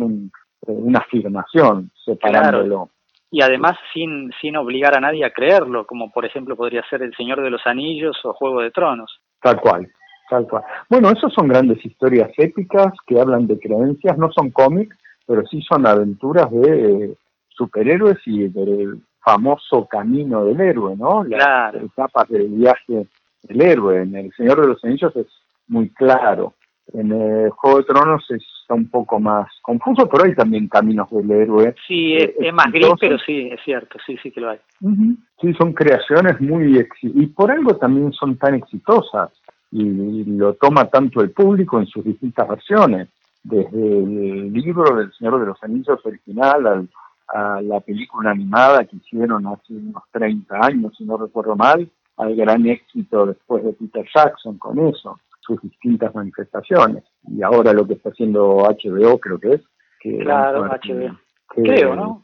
una 0.68 1.00
afirmación 1.00 1.90
separándolo. 2.06 2.92
Y 3.32 3.42
además 3.42 3.78
sin, 3.94 4.32
sin 4.42 4.58
obligar 4.58 4.96
a 4.96 5.00
nadie 5.00 5.24
a 5.24 5.32
creerlo, 5.32 5.86
como 5.86 6.12
por 6.12 6.26
ejemplo 6.26 6.56
podría 6.56 6.84
ser 6.90 7.04
El 7.04 7.16
Señor 7.16 7.42
de 7.42 7.52
los 7.52 7.66
Anillos 7.66 8.18
o 8.24 8.34
Juego 8.34 8.62
de 8.62 8.72
Tronos. 8.72 9.20
Tal 9.42 9.60
cual, 9.60 9.88
tal 10.30 10.48
cual. 10.48 10.64
Bueno, 10.90 11.12
esas 11.12 11.32
son 11.34 11.48
grandes 11.48 11.86
historias 11.86 12.32
épicas 12.38 12.94
que 13.06 13.20
hablan 13.20 13.46
de 13.48 13.60
creencias, 13.60 14.18
no 14.18 14.32
son 14.32 14.50
cómics, 14.50 14.98
pero 15.28 15.46
sí 15.46 15.62
son 15.62 15.86
aventuras 15.86 16.50
de 16.50 17.04
eh, 17.04 17.14
superhéroes 17.50 18.18
y 18.26 18.48
del 18.48 19.02
famoso 19.24 19.86
camino 19.86 20.46
del 20.46 20.60
héroe, 20.60 20.96
¿no? 20.98 21.24
Las 21.24 21.76
etapas 21.76 22.28
del 22.30 22.48
viaje 22.48 23.06
el 23.48 23.62
héroe. 23.62 24.02
En 24.02 24.16
El 24.16 24.34
Señor 24.34 24.62
de 24.62 24.68
los 24.68 24.84
Anillos 24.84 25.16
es 25.16 25.28
muy 25.68 25.90
claro. 25.90 26.54
En 26.94 27.12
el 27.12 27.50
Juego 27.52 27.78
de 27.80 27.84
Tronos 27.84 28.26
está 28.70 28.76
un 28.76 28.90
poco 28.90 29.20
más 29.20 29.48
confuso, 29.64 30.08
pero 30.08 30.26
hay 30.26 30.36
también 30.36 30.68
caminos 30.68 31.10
del 31.10 31.32
héroe. 31.32 31.74
Sí, 31.88 32.16
es, 32.16 32.32
eh, 32.40 32.52
más 32.52 32.72
gris, 32.72 32.88
pero 33.00 33.18
sí, 33.18 33.50
es 33.52 33.60
cierto, 33.66 33.98
sí, 34.06 34.16
sí 34.22 34.30
que 34.30 34.42
lo 34.42 34.52
hay. 34.52 34.60
Sí, 35.42 35.54
son 35.56 35.74
creaciones 35.74 36.40
muy... 36.40 36.88
y 37.02 37.26
por 37.28 37.52
algo 37.52 37.76
también 37.78 38.14
son 38.14 38.38
tan 38.38 38.54
exitosas 38.54 39.32
y 39.72 40.24
lo 40.26 40.54
toma 40.54 40.86
tanto 40.86 41.22
el 41.22 41.32
público 41.32 41.80
en 41.80 41.88
sus 41.88 42.04
distintas 42.04 42.48
versiones, 42.48 43.08
desde 43.44 44.00
el 44.00 44.54
libro 44.54 44.96
del 44.96 45.12
Señor 45.14 45.40
de 45.40 45.48
los 45.48 45.64
Anillos 45.64 46.00
original 46.06 46.88
a 47.34 47.62
la 47.62 47.80
película 47.80 48.32
animada 48.32 48.86
que 48.86 48.98
hicieron 48.98 49.48
hace 49.48 49.74
unos 49.74 50.04
30 50.12 50.56
años, 50.62 50.94
si 50.98 51.06
no 51.06 51.18
recuerdo 51.18 51.56
mal, 51.56 51.90
al 52.18 52.36
gran 52.36 52.68
éxito 52.68 53.28
después 53.28 53.64
de 53.64 53.74
Peter 53.74 54.06
Jackson 54.14 54.58
con 54.58 54.78
eso, 54.88 55.20
sus 55.50 55.62
distintas 55.62 56.14
manifestaciones. 56.14 57.04
Y 57.28 57.42
ahora 57.42 57.74
lo 57.74 57.88
que 57.88 57.94
está 57.94 58.10
haciendo 58.10 58.58
HBO 58.58 59.18
creo 59.20 59.40
que 59.40 59.54
es. 59.56 59.62
Que 60.00 60.20
claro, 60.20 60.66
HBO. 60.66 61.18
creo, 61.48 61.96
¿no? 61.96 62.22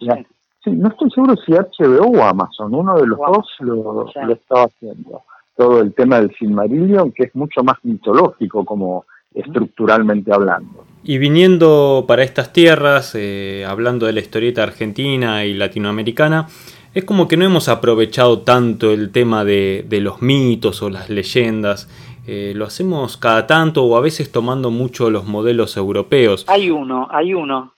sí. 0.63 0.71
no 0.71 0.89
estoy 0.89 1.09
seguro 1.11 1.35
si 1.35 1.51
HBO 1.51 2.19
o 2.19 2.23
Amazon, 2.23 2.73
uno 2.73 2.95
de 2.95 3.07
los 3.07 3.19
dos 3.19 3.47
lo, 3.59 4.05
estaba 4.31 4.65
haciendo. 4.65 5.23
Todo 5.57 5.81
el 5.81 5.93
tema 5.93 6.19
del 6.19 6.33
Silmarillion, 6.35 7.11
que 7.11 7.23
es 7.23 7.35
mucho 7.35 7.63
más 7.63 7.77
mitológico 7.83 8.63
como 8.63 9.05
estructuralmente 9.33 10.31
hablando. 10.33 10.85
Y 11.03 11.17
viniendo 11.17 12.05
para 12.07 12.23
estas 12.23 12.53
tierras, 12.53 13.13
eh, 13.15 13.65
hablando 13.67 14.05
de 14.05 14.13
la 14.13 14.21
historieta 14.21 14.63
argentina 14.63 15.43
y 15.45 15.53
latinoamericana, 15.53 16.47
es 16.95 17.03
como 17.03 17.27
que 17.27 17.35
no 17.35 17.43
hemos 17.43 17.67
aprovechado 17.67 18.39
tanto 18.39 18.91
el 18.91 19.11
tema 19.11 19.43
de, 19.43 19.85
los 20.01 20.21
mitos 20.21 20.81
o 20.81 20.89
las 20.89 21.09
leyendas. 21.09 21.89
Eh, 22.27 22.53
lo 22.55 22.65
hacemos 22.65 23.17
cada 23.17 23.45
tanto 23.45 23.83
o 23.83 23.97
a 23.97 24.01
veces 24.01 24.31
tomando 24.31 24.71
mucho 24.71 25.09
los 25.09 25.25
modelos 25.25 25.77
europeos. 25.77 26.45
Hay 26.47 26.71
uno, 26.71 27.07
hay 27.11 27.33
uno. 27.33 27.73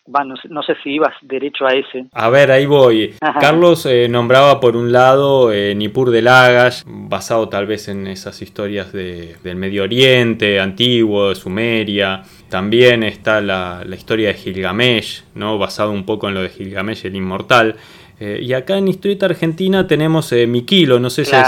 no, 0.49 0.63
sé, 0.63 0.75
si 0.83 0.91
ibas 0.91 1.13
derecho 1.21 1.65
a 1.65 1.73
ese. 1.73 2.05
A 2.13 2.29
ver, 2.29 2.51
ahí 2.51 2.65
voy. 2.65 3.15
Carlos 3.41 3.85
eh, 3.85 4.07
nombraba 4.09 4.59
por 4.59 4.77
un 4.77 4.91
lado 4.91 5.51
eh, 5.51 5.75
Nippur 5.75 6.11
de 6.11 6.21
Lagash, 6.21 6.83
basado 6.85 7.49
tal 7.49 7.65
vez 7.65 7.89
en 7.89 8.07
esas 8.07 8.41
historias 8.41 8.93
del 8.93 9.55
Medio 9.55 9.83
Oriente, 9.83 10.59
antiguo, 10.59 11.29
de 11.29 11.35
Sumeria. 11.35 12.23
También 12.49 13.03
está 13.03 13.41
la, 13.41 13.83
la 13.85 13.95
historia 13.95 14.29
de 14.29 14.35
Gilgamesh, 14.35 15.25
¿no? 15.35 15.57
basado 15.57 15.91
un 15.91 16.05
poco 16.05 16.29
en 16.29 16.35
lo 16.35 16.41
de 16.41 16.49
Gilgamesh 16.49 17.05
el 17.05 17.15
Inmortal. 17.15 17.75
Eh, 18.19 18.39
y 18.41 18.53
acá 18.53 18.77
en 18.77 18.87
Historieta 18.87 19.27
Argentina 19.27 19.85
tenemos 19.85 20.31
eh, 20.31 20.47
Miquilo, 20.47 20.99
no 20.99 21.09
sé 21.09 21.25
si 21.25 21.35
es... 21.35 21.47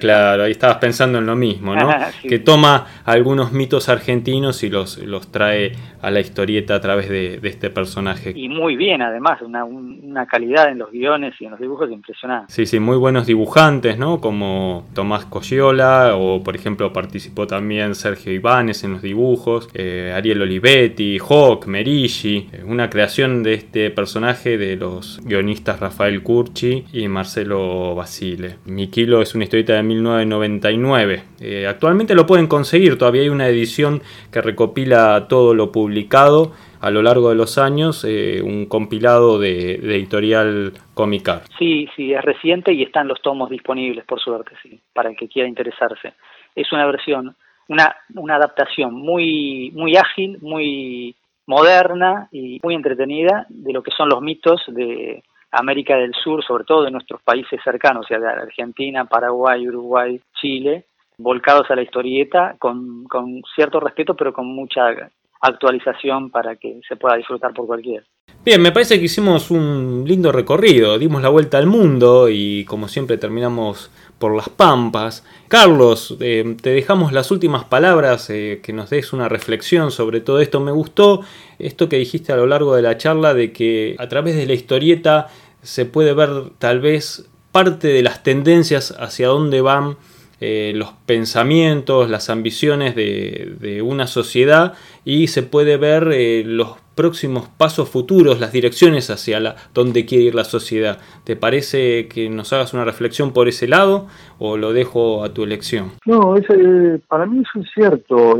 Claro, 0.00 0.44
ahí 0.44 0.52
estabas 0.52 0.78
pensando 0.78 1.18
en 1.18 1.26
lo 1.26 1.36
mismo, 1.36 1.74
¿no? 1.74 1.90
Que 2.22 2.38
toma 2.38 2.86
algunos 3.04 3.52
mitos 3.52 3.88
argentinos 3.88 4.62
y 4.62 4.70
los, 4.70 4.98
los 4.98 5.30
trae 5.30 5.72
a 6.00 6.10
la 6.10 6.20
historieta 6.20 6.74
a 6.74 6.80
través 6.80 7.08
de, 7.08 7.40
este 7.42 7.70
personaje. 7.70 8.32
Y 8.34 8.48
muy 8.48 8.76
bien, 8.76 9.02
además, 9.02 9.40
una, 9.42 9.64
una, 9.64 10.26
calidad 10.26 10.70
en 10.70 10.78
los 10.78 10.90
guiones 10.90 11.34
y 11.40 11.46
en 11.46 11.52
los 11.52 11.60
dibujos 11.60 11.90
impresionante. 11.90 12.52
Sí, 12.52 12.66
sí, 12.66 12.78
muy 12.78 12.96
buenos 12.96 13.26
dibujantes, 13.26 13.98
¿no? 13.98 14.20
Como 14.20 14.86
Tomás 14.94 15.24
Coyola, 15.24 16.14
o 16.16 16.42
por 16.42 16.54
ejemplo 16.56 16.92
participó 16.92 17.46
también 17.46 17.94
Sergio 17.94 18.32
Ibáñez 18.32 18.84
en 18.84 18.92
los 18.92 19.02
dibujos, 19.02 19.68
eh, 19.74 20.12
Ariel 20.14 20.42
Olivetti, 20.42 21.18
Hawk, 21.18 21.66
Merigi, 21.66 22.48
una 22.64 22.90
creación 22.90 23.42
de 23.42 23.54
este 23.54 23.90
personaje 23.90 24.58
de 24.58 24.76
los 24.76 25.20
guionistas 25.24 25.67
Rafael 25.76 26.22
Curchi 26.22 26.84
y 26.92 27.08
Marcelo 27.08 27.94
Basile. 27.94 28.56
Miquilo 28.64 29.20
es 29.20 29.34
una 29.34 29.44
historieta 29.44 29.74
de 29.74 29.82
1999. 29.82 31.22
Eh, 31.40 31.66
actualmente 31.66 32.14
lo 32.14 32.26
pueden 32.26 32.46
conseguir, 32.46 32.98
todavía 32.98 33.22
hay 33.22 33.28
una 33.28 33.48
edición 33.48 34.02
que 34.32 34.40
recopila 34.40 35.26
todo 35.28 35.54
lo 35.54 35.72
publicado 35.72 36.52
a 36.80 36.90
lo 36.90 37.02
largo 37.02 37.30
de 37.30 37.34
los 37.34 37.58
años, 37.58 38.04
eh, 38.08 38.40
un 38.42 38.66
compilado 38.66 39.38
de, 39.38 39.74
editorial 39.74 40.72
Comicar. 40.94 41.42
Sí, 41.58 41.88
sí, 41.96 42.12
es 42.12 42.22
reciente 42.22 42.72
y 42.72 42.82
están 42.82 43.08
los 43.08 43.20
tomos 43.20 43.50
disponibles, 43.50 44.04
por 44.04 44.20
suerte, 44.20 44.52
sí, 44.62 44.80
para 44.92 45.10
el 45.10 45.16
que 45.16 45.28
quiera 45.28 45.48
interesarse. 45.48 46.14
Es 46.54 46.72
una 46.72 46.86
versión, 46.86 47.36
una, 47.68 47.96
una 48.14 48.36
adaptación 48.36 48.94
muy, 48.94 49.70
muy 49.74 49.96
ágil, 49.96 50.38
muy 50.40 51.14
moderna 51.46 52.28
y 52.30 52.60
muy 52.62 52.74
entretenida 52.74 53.46
de 53.48 53.72
lo 53.72 53.82
que 53.82 53.90
son 53.90 54.08
los 54.08 54.20
mitos 54.20 54.62
de 54.68 55.22
América 55.50 55.96
del 55.96 56.14
Sur, 56.14 56.44
sobre 56.44 56.64
todo 56.64 56.84
de 56.84 56.90
nuestros 56.90 57.22
países 57.22 57.60
cercanos, 57.62 58.04
o 58.04 58.08
sea, 58.08 58.18
de 58.18 58.28
Argentina, 58.28 59.06
Paraguay, 59.06 59.66
Uruguay, 59.66 60.20
Chile, 60.40 60.84
volcados 61.16 61.70
a 61.70 61.74
la 61.74 61.82
historieta 61.82 62.56
con, 62.58 63.06
cierto 63.54 63.80
respeto, 63.80 64.14
pero 64.14 64.32
con 64.32 64.46
mucha 64.46 65.10
actualización 65.40 66.30
para 66.30 66.56
que 66.56 66.80
se 66.86 66.96
pueda 66.96 67.16
disfrutar 67.16 67.52
por 67.52 67.66
cualquiera. 67.66 68.04
Bien, 68.44 68.62
me 68.62 68.72
parece 68.72 68.98
que 68.98 69.06
hicimos 69.06 69.50
un 69.50 70.04
lindo 70.06 70.32
recorrido, 70.32 70.98
dimos 70.98 71.22
la 71.22 71.28
vuelta 71.28 71.58
al 71.58 71.66
mundo 71.66 72.28
y 72.28 72.64
como 72.64 72.88
siempre 72.88 73.18
terminamos 73.18 73.90
por 74.18 74.34
las 74.34 74.48
pampas. 74.48 75.24
Carlos, 75.48 76.16
eh, 76.20 76.56
te 76.60 76.70
dejamos 76.70 77.12
las 77.12 77.30
últimas 77.30 77.64
palabras, 77.64 78.30
eh, 78.30 78.60
que 78.62 78.72
nos 78.72 78.90
des 78.90 79.12
una 79.12 79.28
reflexión 79.28 79.90
sobre 79.90 80.20
todo 80.20 80.40
esto. 80.40 80.60
Me 80.60 80.72
gustó 80.72 81.22
esto 81.58 81.88
que 81.88 81.96
dijiste 81.96 82.32
a 82.32 82.36
lo 82.36 82.46
largo 82.46 82.74
de 82.74 82.82
la 82.82 82.96
charla 82.96 83.34
de 83.34 83.52
que 83.52 83.96
a 83.98 84.08
través 84.08 84.36
de 84.36 84.46
la 84.46 84.54
historieta 84.54 85.28
se 85.62 85.84
puede 85.84 86.14
ver 86.14 86.30
tal 86.58 86.80
vez 86.80 87.28
parte 87.52 87.88
de 87.88 88.02
las 88.02 88.22
tendencias 88.22 88.94
hacia 88.98 89.28
dónde 89.28 89.60
van 89.60 89.96
eh, 90.40 90.72
los 90.76 90.92
pensamientos, 91.04 92.08
las 92.08 92.30
ambiciones 92.30 92.94
de, 92.94 93.82
una 93.82 94.06
sociedad 94.06 94.74
y 95.04 95.26
se 95.26 95.42
puede 95.42 95.76
ver 95.76 96.10
eh, 96.12 96.44
los 96.46 96.76
próximos 96.94 97.48
pasos 97.48 97.88
futuros, 97.88 98.38
las 98.38 98.52
direcciones 98.52 99.10
hacia 99.10 99.40
la, 99.40 99.56
donde 99.74 100.06
quiere 100.06 100.24
ir 100.24 100.36
la 100.36 100.44
sociedad. 100.44 100.98
¿Te 101.24 101.34
parece 101.34 102.06
que 102.06 102.30
nos 102.30 102.52
hagas 102.52 102.72
una 102.72 102.84
reflexión 102.84 103.32
por 103.32 103.48
ese 103.48 103.66
lado 103.66 104.06
o 104.38 104.56
lo 104.56 104.72
dejo 104.72 105.24
a 105.24 105.34
tu 105.34 105.42
elección? 105.42 105.92
No, 106.06 106.36
eh, 106.36 107.00
para 107.08 107.26
mí 107.26 107.42
eso 107.42 107.60
es 107.60 107.70
cierto. 107.74 108.38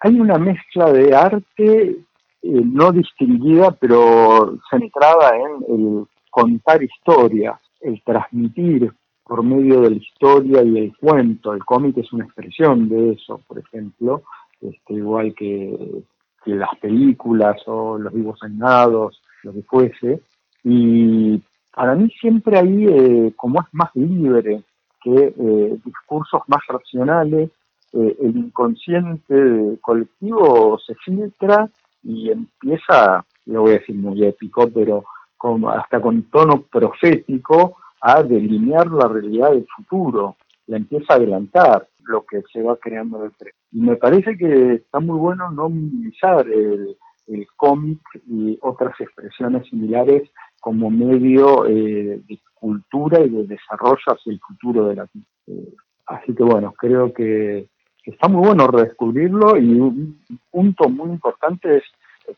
hay 0.00 0.20
una 0.20 0.36
mezcla 0.36 0.92
de 0.92 1.14
arte 1.14 1.96
no 2.46 2.92
distinguida, 2.92 3.72
pero 3.72 4.58
centrada 4.70 5.32
en 5.36 5.74
el 5.74 6.06
contar 6.30 6.82
historias, 6.82 7.58
el 7.80 8.02
transmitir 8.02 8.92
por 9.26 9.42
medio 9.42 9.80
de 9.80 9.90
la 9.90 9.96
historia 9.96 10.62
y 10.62 10.78
el 10.78 10.96
cuento. 10.96 11.52
El 11.52 11.64
cómic 11.64 11.98
es 11.98 12.12
una 12.12 12.24
expresión 12.24 12.88
de 12.88 13.12
eso, 13.12 13.40
por 13.48 13.58
ejemplo, 13.58 14.22
este, 14.60 14.94
igual 14.94 15.34
que, 15.34 16.02
las 16.44 16.78
películas 16.78 17.56
o 17.66 17.98
los 17.98 18.14
dibujos 18.14 18.40
animados, 18.44 19.20
lo 19.42 19.52
que 19.52 19.62
fuese. 19.62 20.20
Y 20.62 21.42
para 21.74 21.96
mí 21.96 22.08
siempre 22.20 22.56
ahí, 22.56 22.86
eh, 22.86 23.32
como 23.34 23.60
es 23.60 23.66
más 23.72 23.90
libre 23.94 24.62
que 25.02 25.34
eh, 25.36 25.78
discursos 25.84 26.42
más 26.46 26.60
racionales, 26.68 27.50
eh, 27.92 28.16
el 28.22 28.36
inconsciente 28.36 29.78
colectivo 29.80 30.78
se 30.78 30.94
filtra 31.04 31.68
y 32.06 32.30
empieza, 32.30 33.24
lo 33.46 33.62
voy 33.62 33.72
a 33.72 33.78
decir 33.78 33.96
muy 33.96 34.24
épico, 34.24 34.70
pero 34.72 35.04
como 35.36 35.70
hasta 35.70 36.00
con 36.00 36.22
tono 36.30 36.62
profético, 36.62 37.76
a 38.00 38.22
delinear 38.22 38.86
la 38.86 39.08
realidad 39.08 39.50
del 39.50 39.66
futuro, 39.76 40.36
la 40.66 40.76
empieza 40.76 41.14
a 41.14 41.16
adelantar 41.16 41.88
lo 42.04 42.24
que 42.24 42.42
se 42.52 42.62
va 42.62 42.76
creando 42.76 43.18
en 43.18 43.24
el 43.24 43.30
presente. 43.32 43.58
Y 43.72 43.80
me 43.80 43.96
parece 43.96 44.36
que 44.36 44.74
está 44.74 45.00
muy 45.00 45.18
bueno 45.18 45.50
no 45.50 45.68
minimizar 45.68 46.46
el, 46.48 46.96
cómic 47.56 47.98
y 48.28 48.56
otras 48.62 48.94
expresiones 49.00 49.68
similares 49.68 50.30
como 50.60 50.90
medio 50.90 51.66
eh, 51.66 52.22
de 52.24 52.38
cultura 52.54 53.20
y 53.20 53.28
de 53.28 53.48
desarrollo 53.48 54.04
hacia 54.06 54.32
el 54.32 54.38
futuro 54.38 54.86
de 54.86 54.94
la 54.94 55.08
vida. 55.12 55.26
Eh, 55.48 55.74
así 56.06 56.32
que 56.36 56.44
bueno, 56.44 56.72
creo 56.78 57.12
que, 57.12 57.68
está 58.06 58.28
muy 58.28 58.46
bueno 58.46 58.66
redescubrirlo 58.66 59.56
y 59.56 59.80
un 59.80 60.20
punto 60.50 60.88
muy 60.88 61.10
importante 61.10 61.78
es 61.78 61.84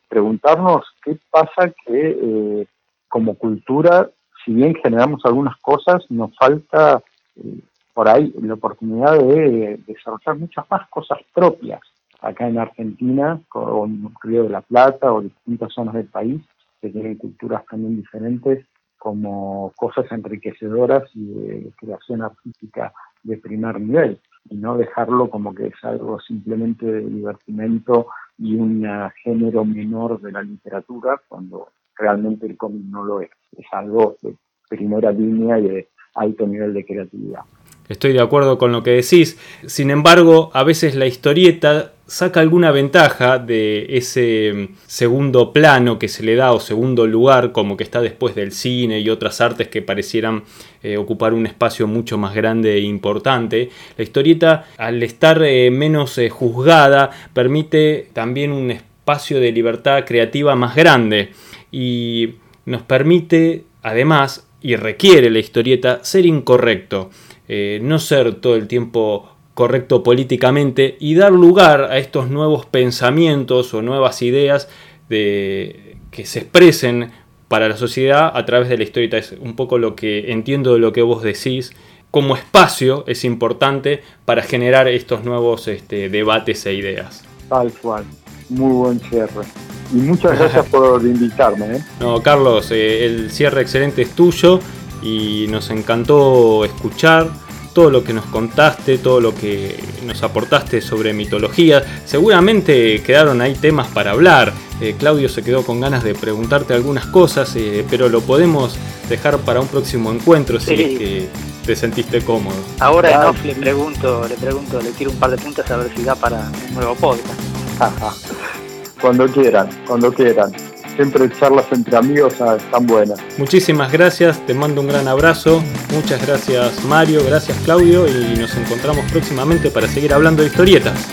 preguntarnos 0.07 0.85
qué 1.03 1.17
pasa 1.31 1.71
que 1.85 2.17
eh, 2.21 2.67
como 3.07 3.35
cultura 3.35 4.09
si 4.43 4.53
bien 4.53 4.75
generamos 4.75 5.21
algunas 5.25 5.57
cosas, 5.57 6.03
nos 6.09 6.35
falta 6.35 7.01
eh, 7.35 7.59
por 7.93 8.07
ahí 8.07 8.33
la 8.41 8.53
oportunidad 8.53 9.17
de, 9.19 9.79
desarrollar 9.85 10.37
muchas 10.37 10.65
más 10.69 10.87
cosas 10.89 11.19
propias 11.33 11.81
acá 12.21 12.47
en 12.47 12.57
Argentina, 12.57 13.39
con 13.47 14.13
Río 14.21 14.43
de 14.43 14.49
la 14.49 14.61
Plata 14.61 15.13
o 15.13 15.21
distintas 15.21 15.73
zonas 15.73 15.93
del 15.93 16.07
país 16.07 16.41
que 16.81 16.89
tienen 16.89 17.15
culturas 17.15 17.63
también 17.69 17.97
diferentes, 17.97 18.65
como 18.97 19.71
cosas 19.75 20.05
enriquecedoras 20.11 21.03
y 21.13 21.25
de 21.25 21.71
creación 21.77 22.21
artística 22.21 22.93
de 23.23 23.37
primer 23.37 23.79
nivel, 23.79 24.19
y 24.45 24.57
no 24.57 24.77
dejarlo 24.77 25.29
como 25.29 25.53
que 25.53 25.67
es 25.67 25.83
algo 25.83 26.19
simplemente 26.19 26.85
de 26.85 27.01
divertimento 27.01 28.07
y 28.37 28.55
un 28.55 28.85
género 29.23 29.65
menor 29.65 30.21
de 30.21 30.31
la 30.31 30.41
literatura, 30.41 31.21
cuando 31.27 31.69
realmente 31.95 32.45
el 32.45 32.57
cómic 32.57 32.83
no 32.85 33.03
lo 33.03 33.21
es. 33.21 33.29
Es 33.57 33.65
algo 33.71 34.15
de 34.21 34.35
primera 34.69 35.11
línea 35.11 35.59
y 35.59 35.67
de 35.67 35.89
alto 36.15 36.47
nivel 36.47 36.73
de 36.73 36.85
creatividad. 36.85 37.41
Estoy 37.89 38.13
de 38.13 38.21
acuerdo 38.21 38.59
con 38.59 38.71
lo 38.71 38.83
que 38.83 38.91
decís. 38.91 39.37
Sin 39.65 39.89
embargo, 39.89 40.51
a 40.53 40.63
veces 40.63 40.95
la 40.95 41.07
historieta 41.07 41.93
saca 42.05 42.39
alguna 42.39 42.71
ventaja 42.71 43.37
de 43.37 43.85
ese 43.97 44.69
segundo 44.87 45.53
plano 45.53 45.99
que 45.99 46.07
se 46.07 46.23
le 46.23 46.35
da 46.35 46.53
o 46.53 46.59
segundo 46.59 47.05
lugar 47.05 47.51
como 47.51 47.77
que 47.77 47.83
está 47.83 48.01
después 48.01 48.35
del 48.35 48.51
cine 48.51 48.99
y 48.99 49.09
otras 49.09 49.41
artes 49.41 49.67
que 49.67 49.81
parecieran 49.81 50.43
eh, 50.81 50.97
ocupar 50.97 51.33
un 51.33 51.45
espacio 51.45 51.87
mucho 51.87 52.17
más 52.17 52.33
grande 52.33 52.75
e 52.75 52.81
importante. 52.81 53.69
La 53.97 54.03
historieta 54.03 54.65
al 54.77 55.01
estar 55.03 55.41
eh, 55.43 55.69
menos 55.71 56.17
eh, 56.17 56.29
juzgada 56.29 57.11
permite 57.33 58.09
también 58.13 58.51
un 58.51 58.71
espacio 58.71 59.39
de 59.39 59.51
libertad 59.51 60.03
creativa 60.05 60.55
más 60.55 60.75
grande 60.75 61.31
y 61.71 62.35
nos 62.65 62.81
permite 62.83 63.65
además 63.81 64.47
y 64.61 64.75
requiere 64.75 65.29
la 65.29 65.39
historieta 65.39 66.03
ser 66.03 66.25
incorrecto, 66.25 67.09
eh, 67.49 67.79
no 67.81 67.97
ser 67.97 68.35
todo 68.35 68.55
el 68.55 68.67
tiempo 68.67 69.27
correcto 69.55 70.03
políticamente 70.03 70.95
y 70.99 71.15
dar 71.15 71.33
lugar 71.33 71.85
a 71.85 71.97
estos 71.97 72.29
nuevos 72.29 72.65
pensamientos 72.65 73.73
o 73.73 73.81
nuevas 73.81 74.21
ideas 74.21 74.69
de, 75.09 75.97
que 76.11 76.25
se 76.25 76.39
expresen 76.39 77.11
para 77.47 77.67
la 77.67 77.75
sociedad 77.75 78.31
a 78.33 78.45
través 78.45 78.69
de 78.69 78.77
la 78.77 78.83
historieta. 78.83 79.17
Es 79.17 79.33
un 79.33 79.55
poco 79.55 79.77
lo 79.77 79.95
que 79.95 80.31
entiendo 80.31 80.73
de 80.73 80.79
lo 80.79 80.93
que 80.93 81.01
vos 81.01 81.23
decís. 81.23 81.73
Como 82.11 82.35
espacio 82.35 83.03
es 83.07 83.25
importante 83.25 84.01
para 84.25 84.43
generar 84.43 84.87
estos 84.87 85.23
nuevos 85.23 85.67
este, 85.67 86.07
debates 86.07 86.65
e 86.67 86.73
ideas. 86.75 87.25
Tal 87.49 87.73
cual. 87.73 88.05
Muy 88.49 88.71
buen 88.71 88.99
cierre. 88.99 89.43
Y 89.91 89.97
muchas 89.97 90.37
gracias 90.37 90.65
por 90.67 91.01
invitarme. 91.05 91.77
¿eh? 91.77 91.83
No, 91.99 92.21
Carlos, 92.21 92.71
eh, 92.71 93.05
el 93.05 93.31
cierre 93.31 93.61
excelente 93.61 94.03
es 94.03 94.11
tuyo 94.11 94.59
y 95.01 95.47
nos 95.49 95.69
encantó 95.69 96.65
escuchar 96.65 97.29
todo 97.73 97.89
lo 97.89 98.03
que 98.03 98.13
nos 98.13 98.25
contaste, 98.25 98.97
todo 98.97 99.21
lo 99.21 99.33
que 99.33 99.79
nos 100.05 100.21
aportaste 100.23 100.81
sobre 100.81 101.13
mitología. 101.13 101.83
Seguramente 102.05 103.01
quedaron 103.03 103.41
ahí 103.41 103.53
temas 103.53 103.87
para 103.87 104.11
hablar. 104.11 104.53
Eh, 104.81 104.95
Claudio 104.97 105.29
se 105.29 105.43
quedó 105.43 105.63
con 105.63 105.79
ganas 105.79 106.03
de 106.03 106.15
preguntarte 106.15 106.73
algunas 106.73 107.05
cosas, 107.05 107.55
pero 107.89 108.09
lo 108.09 108.21
podemos 108.21 108.77
dejar 109.07 109.37
para 109.39 109.59
un 109.59 109.67
próximo 109.67 110.11
encuentro 110.11 110.59
si 110.59 110.73
es 110.73 110.97
que 110.97 111.29
te 111.65 111.75
sentiste 111.75 112.21
cómodo. 112.21 112.57
Ahora 112.79 113.31
le 113.43 113.55
pregunto, 113.55 114.27
le 114.27 114.35
pregunto, 114.35 114.81
le 114.81 114.91
tiro 114.91 115.11
un 115.11 115.17
par 115.17 115.31
de 115.31 115.37
puntas 115.37 115.69
a 115.69 115.77
ver 115.77 115.91
si 115.95 116.03
da 116.03 116.15
para 116.15 116.49
un 116.69 116.75
nuevo 116.75 116.95
podcast. 116.95 117.39
Cuando 119.01 119.27
quieran, 119.27 119.69
cuando 119.87 120.11
quieran. 120.11 120.51
Siempre 120.99 121.29
charlas 121.31 121.65
entre 121.71 121.95
amigos 121.95 122.33
están 122.33 122.85
buenas. 122.85 123.17
Muchísimas 123.37 123.89
gracias, 123.89 124.45
te 124.45 124.53
mando 124.53 124.81
un 124.81 124.87
gran 124.89 125.07
abrazo. 125.07 125.63
Muchas 125.93 126.27
gracias 126.27 126.83
Mario, 126.83 127.23
gracias 127.25 127.57
Claudio 127.63 128.05
y 128.05 128.37
nos 128.37 128.53
encontramos 128.57 129.09
próximamente 129.09 129.71
para 129.71 129.87
seguir 129.87 130.13
hablando 130.13 130.41
de 130.41 130.49
historietas. 130.49 131.07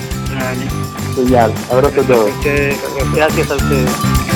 Genial, 1.15 1.53
abrazo 1.71 2.01
a 2.01 2.05
todos. 2.05 2.31
Gracias 3.15 3.49
a 3.49 3.55
ustedes. 3.55 4.36